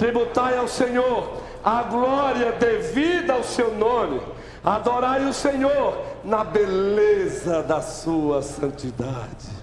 tributai 0.00 0.56
ao 0.56 0.66
Senhor 0.66 1.40
a 1.62 1.82
glória 1.82 2.52
devida 2.52 3.34
ao 3.34 3.44
seu 3.44 3.76
nome. 3.76 4.18
Adorai 4.64 5.26
o 5.26 5.32
Senhor 5.34 5.94
na 6.24 6.42
beleza 6.42 7.62
da 7.62 7.82
sua 7.82 8.40
santidade. 8.40 9.60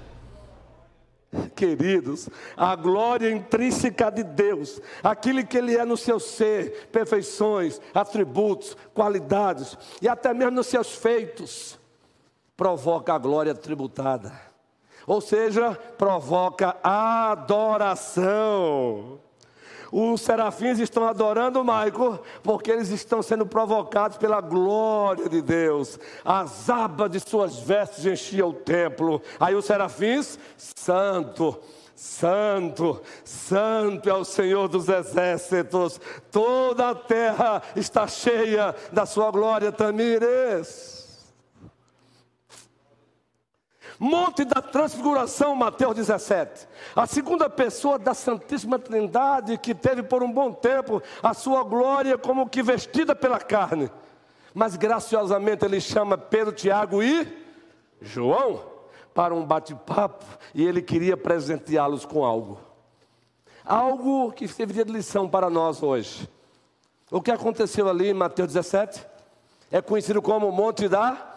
Queridos, 1.56 2.30
a 2.56 2.76
glória 2.76 3.32
intrínseca 3.32 4.12
de 4.12 4.22
Deus, 4.24 4.80
aquilo 5.04 5.44
que 5.46 5.58
Ele 5.58 5.76
é 5.76 5.84
no 5.84 5.98
seu 5.98 6.20
ser, 6.20 6.88
perfeições, 6.92 7.82
atributos, 7.92 8.78
qualidades 8.94 9.76
e 10.00 10.08
até 10.08 10.36
mesmo 10.36 10.52
nos 10.52 10.68
seus 10.68 10.94
feitos, 10.94 11.80
provoca 12.56 13.16
a 13.16 13.18
glória 13.18 13.56
tributada, 13.56 14.32
ou 15.08 15.20
seja, 15.20 15.72
provoca 15.98 16.78
adoração. 16.84 18.28
Os 19.92 20.22
serafins 20.22 20.80
estão 20.80 21.08
adorando 21.08 21.64
Maico, 21.64 22.20
porque 22.44 22.72
eles 22.72 22.90
estão 22.90 23.22
sendo 23.22 23.46
provocados 23.46 24.18
pela 24.18 24.42
glória 24.42 25.30
de 25.30 25.42
Deus. 25.42 26.00
As 26.24 26.70
abas 26.70 27.12
de 27.12 27.20
suas 27.20 27.60
vestes 27.60 28.06
enchiam 28.06 28.50
o 28.50 28.54
templo. 28.54 29.22
Aí 29.40 29.56
os 29.56 29.66
serafins, 29.66 30.38
santo, 30.58 31.58
Santo, 31.98 33.02
Santo 33.26 34.08
é 34.08 34.14
o 34.14 34.24
Senhor 34.24 34.68
dos 34.68 34.88
exércitos, 34.88 36.00
toda 36.32 36.92
a 36.92 36.96
terra 36.96 37.64
está 37.76 38.06
cheia 38.06 38.76
da 38.94 39.04
sua 39.08 39.32
glória, 39.32 39.72
Tamires. 39.72 40.97
Monte 44.00 44.46
da 44.46 44.62
Transfiguração, 44.62 45.56
Mateus 45.56 45.96
17. 45.96 46.68
A 46.96 47.08
segunda 47.08 47.50
pessoa 47.50 47.98
da 47.98 48.14
Santíssima 48.14 48.78
Trindade 48.78 49.58
que 49.58 49.74
teve 49.74 50.04
por 50.04 50.22
um 50.22 50.32
bom 50.32 50.54
tempo 50.54 51.02
a 51.22 51.34
sua 51.34 51.64
glória 51.64 52.18
como 52.18 52.48
que 52.48 52.62
vestida 52.62 53.16
pela 53.16 53.40
carne. 53.40 53.90
Mas 54.54 54.76
graciosamente 54.76 55.66
ele 55.66 55.82
chama 55.82 56.18
Pedro, 56.18 56.54
Tiago 56.54 57.02
e 57.02 57.28
João 58.02 58.62
para 59.14 59.34
um 59.34 59.44
bate-papo 59.44 60.26
e 60.54 60.64
ele 60.64 60.82
queria 60.82 61.18
presenteá-los 61.18 62.06
com 62.06 62.24
algo. 62.24 62.60
Algo 63.66 64.32
que 64.32 64.48
serviria 64.48 64.86
de 64.86 64.94
lição 64.94 65.28
para 65.28 65.50
nós 65.50 65.82
hoje. 65.82 66.30
O 67.10 67.22
que 67.22 67.32
aconteceu 67.32 67.90
ali 67.90 68.10
em 68.10 68.14
Mateus 68.14 68.54
17 68.54 69.04
é 69.72 69.82
conhecido 69.82 70.22
como 70.22 70.52
Monte 70.52 70.88
da 70.88 71.37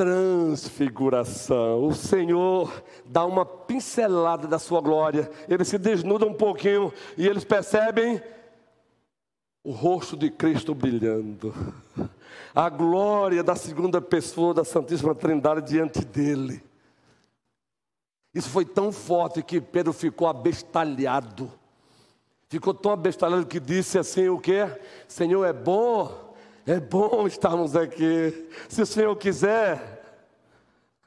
transfiguração. 0.00 1.86
O 1.86 1.94
Senhor 1.94 2.82
dá 3.04 3.26
uma 3.26 3.44
pincelada 3.44 4.48
da 4.48 4.58
sua 4.58 4.80
glória. 4.80 5.30
Eles 5.46 5.68
se 5.68 5.76
desnudam 5.76 6.30
um 6.30 6.34
pouquinho 6.34 6.90
e 7.18 7.26
eles 7.26 7.44
percebem 7.44 8.18
o 9.62 9.72
rosto 9.72 10.16
de 10.16 10.30
Cristo 10.30 10.74
brilhando. 10.74 11.54
A 12.54 12.70
glória 12.70 13.42
da 13.42 13.54
segunda 13.54 14.00
pessoa 14.00 14.54
da 14.54 14.64
Santíssima 14.64 15.14
Trindade 15.14 15.60
diante 15.70 16.02
dele. 16.02 16.64
Isso 18.34 18.48
foi 18.48 18.64
tão 18.64 18.90
forte 18.90 19.42
que 19.42 19.60
Pedro 19.60 19.92
ficou 19.92 20.28
abestalhado. 20.28 21.52
Ficou 22.48 22.72
tão 22.72 22.92
abestalhado 22.92 23.44
que 23.44 23.60
disse 23.60 23.98
assim: 23.98 24.30
O 24.30 24.40
que? 24.40 24.66
Senhor, 25.06 25.44
é 25.44 25.52
bom 25.52 26.29
é 26.70 26.78
bom 26.78 27.26
estarmos 27.26 27.74
aqui. 27.74 28.48
Se 28.68 28.80
o 28.80 28.86
Senhor 28.86 29.16
quiser, 29.16 30.20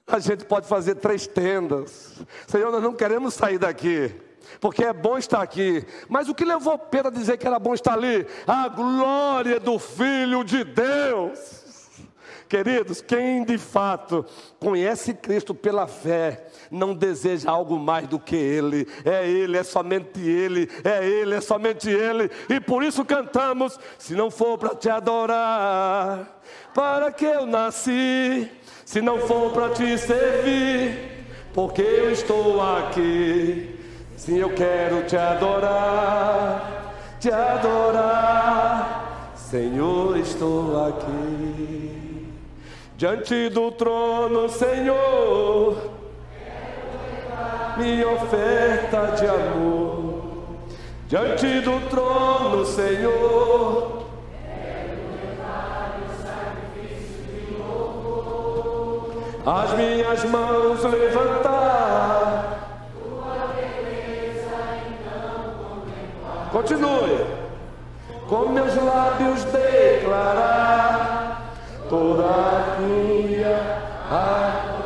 a 0.06 0.20
gente 0.20 0.44
pode 0.44 0.68
fazer 0.68 0.96
três 0.96 1.26
tendas. 1.26 2.20
Senhor, 2.46 2.70
nós 2.70 2.84
não 2.84 2.94
queremos 2.94 3.34
sair 3.34 3.58
daqui. 3.58 4.14
Porque 4.60 4.84
é 4.84 4.92
bom 4.92 5.18
estar 5.18 5.42
aqui, 5.42 5.86
mas 6.10 6.28
o 6.28 6.36
que 6.36 6.44
levou 6.44 6.78
Pedro 6.78 7.08
a 7.08 7.12
dizer 7.12 7.38
que 7.38 7.48
era 7.48 7.58
bom 7.58 7.74
estar 7.74 7.94
ali? 7.94 8.28
A 8.46 8.68
glória 8.68 9.58
do 9.58 9.80
Filho 9.80 10.44
de 10.44 10.66
Deus. 10.66 11.63
Queridos, 12.54 13.02
quem 13.02 13.44
de 13.44 13.58
fato 13.58 14.24
conhece 14.60 15.12
Cristo 15.12 15.56
pela 15.56 15.88
fé, 15.88 16.46
não 16.70 16.94
deseja 16.94 17.50
algo 17.50 17.80
mais 17.80 18.08
do 18.08 18.20
que 18.20 18.36
Ele. 18.36 18.88
É 19.04 19.28
Ele, 19.28 19.58
é 19.58 19.64
somente 19.64 20.22
Ele, 20.22 20.70
é 20.84 21.04
Ele, 21.04 21.34
é 21.34 21.42
somente 21.42 21.90
Ele. 21.90 22.30
E 22.48 22.60
por 22.60 22.84
isso 22.84 23.04
cantamos: 23.04 23.80
se 23.98 24.14
não 24.14 24.30
for 24.30 24.60
para 24.60 24.76
te 24.76 24.88
adorar, 24.88 26.44
para 26.76 27.12
que 27.12 27.26
eu 27.26 27.48
nasci? 27.48 28.48
Se 28.86 29.02
não 29.02 29.18
for 29.18 29.52
para 29.52 29.70
te 29.70 29.98
servir, 29.98 31.26
porque 31.56 31.82
eu 31.82 32.12
estou 32.12 32.62
aqui. 32.62 33.80
Sim, 34.16 34.38
eu 34.38 34.54
quero 34.54 35.02
te 35.08 35.18
adorar, 35.18 36.94
te 37.20 37.32
adorar. 37.32 39.34
Senhor, 39.36 40.20
estou 40.20 40.86
aqui. 40.86 42.03
Diante 43.04 43.50
do 43.50 43.70
trono, 43.70 44.48
Senhor, 44.48 45.76
minha 47.76 48.08
oferta 48.08 49.08
de 49.18 49.28
amor. 49.28 50.22
Diante 51.08 51.60
do 51.60 51.82
trono, 51.90 52.66
Senhor, 52.66 54.06
as 59.46 59.74
minhas 59.74 60.24
mãos 60.24 60.82
levantar. 60.86 61.50
Continue. 66.54 67.26
Com 68.30 68.48
meus 68.48 68.74
lábios 68.82 69.44
declarar 69.44 70.94
toda 71.90 72.24
a 72.24 72.53
minha 72.84 73.58
adoração. 74.10 74.84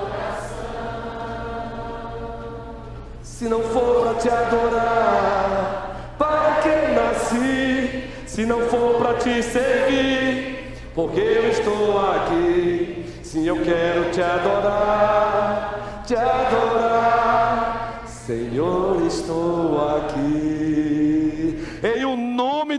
Se 3.21 3.49
não 3.49 3.61
for 3.61 4.03
para 4.03 4.13
te 4.15 4.29
adorar, 4.29 6.15
para 6.17 6.61
que 6.61 6.91
nasci? 6.93 8.03
Se 8.25 8.45
não 8.45 8.61
for 8.61 8.95
para 8.95 9.13
te 9.15 9.41
seguir, 9.43 10.75
porque 10.93 11.19
eu 11.19 11.49
estou 11.49 11.99
aqui. 11.99 13.05
Sim, 13.23 13.45
eu 13.47 13.61
quero 13.61 14.11
te 14.11 14.21
adorar, 14.21 16.03
te 16.05 16.15
adorar. 16.15 18.03
Senhor, 18.07 19.05
estou 19.05 19.97
aqui. 19.97 20.46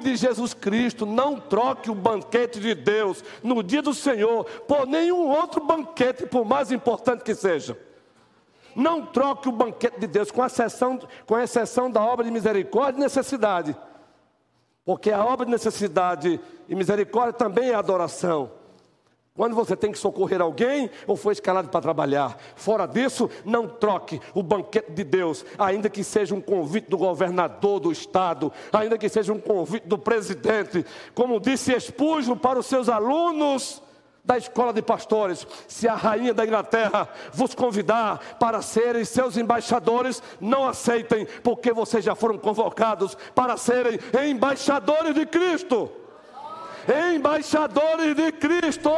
De 0.09 0.16
Jesus 0.16 0.54
Cristo, 0.54 1.04
não 1.04 1.38
troque 1.38 1.90
o 1.90 1.94
banquete 1.94 2.59
de 2.59 2.74
Deus 2.74 3.22
no 3.42 3.62
dia 3.62 3.82
do 3.82 3.92
Senhor 3.92 4.42
por 4.66 4.86
nenhum 4.86 5.28
outro 5.28 5.62
banquete, 5.62 6.24
por 6.24 6.46
mais 6.46 6.72
importante 6.72 7.22
que 7.22 7.34
seja. 7.34 7.78
Não 8.74 9.04
troque 9.04 9.50
o 9.50 9.52
banquete 9.52 10.00
de 10.00 10.06
Deus, 10.06 10.30
com 10.30 10.42
exceção, 10.42 10.98
com 11.26 11.38
exceção 11.38 11.90
da 11.90 12.02
obra 12.02 12.24
de 12.24 12.30
misericórdia 12.30 12.98
e 12.98 13.02
necessidade. 13.02 13.76
Porque 14.82 15.11
a 15.11 15.22
obra 15.22 15.44
de 15.44 15.52
necessidade 15.52 16.40
e 16.66 16.74
misericórdia 16.74 17.34
também 17.34 17.68
é 17.68 17.74
adoração. 17.74 18.50
Quando 19.39 19.55
você 19.55 19.76
tem 19.76 19.93
que 19.93 19.99
socorrer 20.01 20.41
alguém 20.41 20.91
ou 21.07 21.14
foi 21.14 21.32
escalado 21.32 21.68
para 21.68 21.80
trabalhar. 21.80 22.36
Fora 22.57 22.86
disso, 22.86 23.30
não 23.45 23.68
troque 23.68 24.20
o 24.34 24.43
banquete 24.43 24.91
de 24.91 25.05
Deus, 25.05 25.47
ainda 25.57 25.89
que 25.89 26.03
seja 26.03 26.34
um 26.34 26.41
convite 26.41 26.91
do 26.91 26.99
governador 26.99 27.78
do 27.78 27.93
estado, 27.93 28.53
ainda 28.72 28.99
que 28.99 29.09
seja 29.09 29.32
um 29.32 29.39
convite 29.39 29.86
do 29.86 29.97
presidente. 29.97 30.84
Como 31.14 31.39
disse 31.39 31.72
Expulso 31.72 32.34
para 32.34 32.59
os 32.59 32.66
seus 32.66 32.89
alunos 32.89 33.80
da 34.24 34.36
escola 34.36 34.72
de 34.72 34.82
pastores, 34.82 35.47
se 35.68 35.86
a 35.86 35.95
rainha 35.95 36.34
da 36.34 36.45
Inglaterra 36.45 37.09
vos 37.32 37.55
convidar 37.55 38.18
para 38.41 38.61
serem 38.61 39.05
seus 39.05 39.36
embaixadores, 39.36 40.20
não 40.41 40.68
aceitem, 40.68 41.28
porque 41.45 41.72
vocês 41.72 42.05
já 42.05 42.16
foram 42.16 42.39
convocados 42.39 43.16
para 43.36 43.57
serem 43.57 44.01
embaixadores 44.28 45.14
de 45.14 45.24
Cristo. 45.26 46.07
Embaixadores 46.89 48.14
de 48.14 48.32
Cristo. 48.32 48.91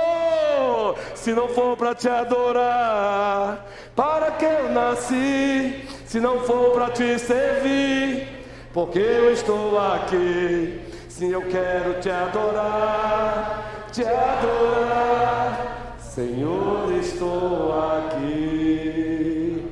Se 1.14 1.32
não 1.32 1.49
for 1.49 1.76
para 1.76 1.95
te 1.95 2.09
adorar, 2.09 3.66
para 3.97 4.30
que 4.32 4.45
eu 4.45 4.70
nasci? 4.70 5.86
Se 6.07 6.20
não 6.20 6.41
for 6.41 6.72
para 6.72 6.91
te 6.91 7.18
servir, 7.18 8.28
porque 8.72 8.99
eu 8.99 9.32
estou 9.32 9.78
aqui. 9.78 10.80
Sim, 11.09 11.32
eu 11.32 11.43
quero 11.43 12.01
te 12.01 12.11
adorar, 12.11 13.88
te 13.93 14.03
adorar. 14.03 15.97
Senhor, 15.99 16.93
estou 16.93 17.72
aqui. 17.99 19.70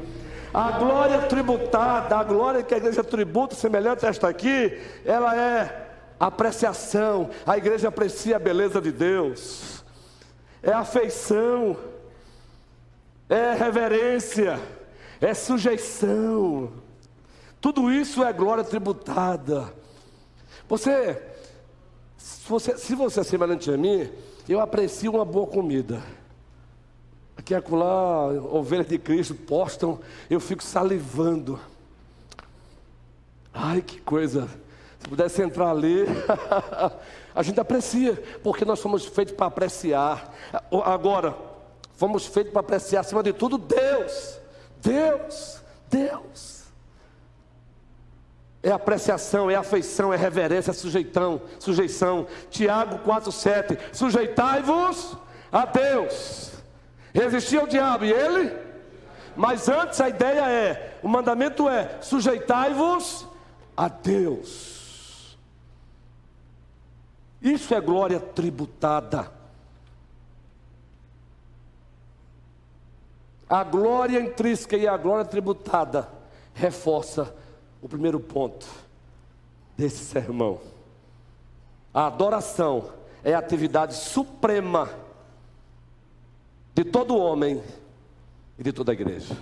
A 0.53 0.73
glória 0.73 1.19
tributada, 1.23 2.17
a 2.17 2.25
glória 2.25 2.63
que 2.63 2.75
a 2.75 2.79
igreja 2.79 3.05
tributa, 3.05 3.55
semelhante 3.55 4.05
a 4.05 4.09
esta 4.09 4.29
aqui, 4.29 4.81
ela 5.05 5.37
é 5.37 5.88
apreciação. 6.19 7.31
A 7.47 7.57
igreja 7.57 7.89
aprecia 7.89 8.37
a 8.37 8.41
beleza 8.41 8.81
de 8.81 8.91
Deus, 8.91 9.85
é 10.63 10.73
afeição, 10.73 11.77
é 13.29 13.55
reverência, 13.55 14.61
é 15.21 15.35
sujeição. 15.35 16.73
Tudo 17.61 17.91
isso 17.91 18.25
é 18.25 18.33
glória 18.33 18.65
tributada. 18.65 19.73
Você, 20.69 21.21
se 22.17 22.49
você, 22.49 22.79
se 22.79 22.95
você 22.95 23.21
é 23.21 23.25
semelhante 23.25 23.71
a 23.71 23.77
mim, 23.77 24.09
eu 24.49 24.61
aprecio 24.61 25.13
uma 25.13 25.25
boa 25.25 25.47
comida. 25.47 26.03
Aqui 27.37 27.53
e 27.53 27.57
acolá, 27.57 28.27
ovelhas 28.27 28.89
de 28.89 28.99
Cristo 28.99 29.35
postam, 29.35 30.01
eu 30.29 30.41
fico 30.41 30.63
salivando. 30.63 31.59
Ai, 33.53 33.81
que 33.81 34.01
coisa 34.01 34.49
se 34.99 35.09
pudesse 35.09 35.43
entrar 35.43 35.71
ali, 35.71 36.05
a 37.35 37.43
gente 37.43 37.61
aprecia, 37.61 38.15
porque 38.43 38.65
nós 38.65 38.81
fomos 38.81 39.07
feitos 39.07 39.35
para 39.35 39.47
apreciar. 39.47 40.35
Agora, 40.85 41.37
fomos 41.95 42.27
feitos 42.27 42.53
para 42.53 42.61
apreciar, 42.61 43.01
acima 43.01 43.23
de 43.23 43.33
tudo, 43.33 43.59
Deus. 43.59 44.39
Deus, 44.81 45.61
Deus. 45.89 46.59
É 48.63 48.73
apreciação, 48.73 49.51
é 49.51 49.55
afeição, 49.55 50.13
é 50.13 50.17
reverência, 50.17 50.73
é 50.73 50.75
sujeitão, 50.75 51.41
sujeição. 51.59 52.27
Tiago 52.51 52.99
4,7. 52.99 53.79
Sujeitai-vos 53.93 55.17
a 55.53 55.65
Deus. 55.65 56.53
Resistir 57.15 57.59
ao 57.59 57.67
diabo 57.67 58.05
e 58.05 58.13
ele? 58.13 58.57
Mas 59.37 59.69
antes 59.69 60.01
a 60.01 60.09
ideia 60.09 60.51
é, 60.51 60.99
o 61.03 61.09
mandamento 61.09 61.69
é: 61.69 61.99
sujeitai-vos 62.01 63.27
a 63.77 63.89
Deus. 63.89 64.78
Isso 67.41 67.75
é 67.75 67.81
glória 67.81 68.19
tributada. 68.19 69.31
A 73.49 73.65
glória 73.65 74.21
intrínseca 74.21 74.77
e 74.77 74.87
a 74.87 74.97
glória 74.97 75.25
tributada 75.25 76.09
reforça 76.53 77.35
o 77.81 77.89
primeiro 77.89 78.21
ponto 78.21 78.67
desse 79.77 80.05
sermão. 80.05 80.61
A 81.95 82.07
adoração 82.07 82.91
é 83.25 83.33
a 83.35 83.39
atividade 83.39 83.95
suprema 83.95 84.91
de 86.75 86.85
todo 86.85 87.17
homem 87.17 87.63
e 88.59 88.63
de 88.63 88.73
toda 88.73 88.93
a 88.93 88.95
igreja. 88.95 89.35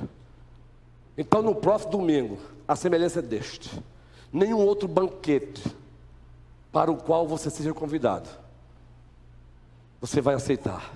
Então, 1.19 1.43
no 1.43 1.55
próximo 1.55 1.93
domingo, 1.93 2.39
a 2.69 2.77
semelhança 2.77 3.19
é 3.19 3.23
deste: 3.23 3.83
nenhum 4.33 4.59
outro 4.59 4.87
banquete 4.87 5.65
para 6.77 6.91
o 6.91 6.97
qual 6.99 7.27
você 7.27 7.49
seja 7.49 7.73
convidado, 7.73 8.29
você 9.99 10.21
vai 10.21 10.35
aceitar, 10.35 10.93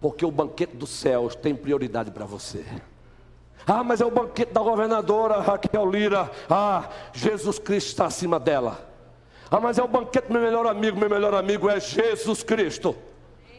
porque 0.00 0.26
o 0.26 0.30
banquete 0.32 0.74
dos 0.74 0.90
céus 0.90 1.36
tem 1.36 1.54
prioridade 1.54 2.10
para 2.10 2.24
você. 2.24 2.66
Ah, 3.64 3.84
mas 3.84 4.00
é 4.00 4.04
o 4.04 4.10
banquete 4.10 4.52
da 4.52 4.60
governadora 4.60 5.40
Raquel 5.40 5.88
Lira. 5.88 6.28
Ah, 6.50 6.88
Jesus 7.12 7.60
Cristo 7.60 7.90
está 7.90 8.06
acima 8.06 8.40
dela. 8.40 8.90
Ah, 9.48 9.60
mas 9.60 9.78
é 9.78 9.84
o 9.84 9.86
banquete 9.86 10.26
do 10.26 10.32
meu 10.32 10.42
melhor 10.42 10.66
amigo. 10.66 10.98
Meu 10.98 11.08
melhor 11.08 11.34
amigo 11.34 11.70
é 11.70 11.78
Jesus 11.78 12.42
Cristo. 12.42 12.96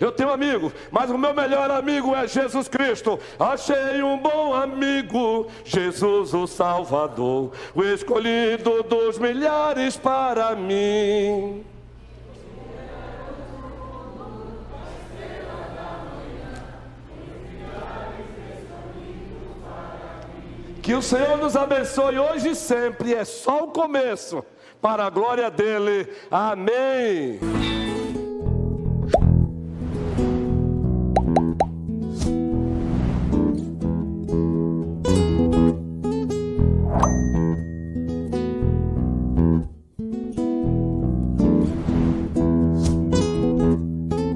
Eu 0.04 0.12
tenho 0.12 0.30
um 0.30 0.34
amigo, 0.34 0.70
mas 0.92 1.10
o 1.10 1.18
meu 1.18 1.34
melhor 1.34 1.72
amigo 1.72 2.14
é 2.14 2.28
Jesus 2.28 2.68
Cristo. 2.68 3.18
Achei 3.40 4.04
um 4.04 4.18
bom 4.18 4.54
amigo, 4.54 5.48
Jesus 5.64 6.34
o 6.34 6.46
Salvador, 6.46 7.54
o 7.74 7.84
escolhido 7.84 8.84
dos 8.84 9.18
milhares 9.18 9.96
para 9.96 10.56
mim. 10.56 11.64
Que 20.82 20.94
o 20.94 21.02
Senhor 21.02 21.38
nos 21.38 21.56
abençoe 21.56 22.20
hoje 22.20 22.50
e 22.50 22.56
sempre, 22.56 23.14
é 23.14 23.24
só 23.24 23.64
o 23.64 23.68
começo, 23.68 24.44
para 24.82 25.06
a 25.06 25.10
glória 25.10 25.50
dele. 25.50 26.10
Amém. 26.30 27.40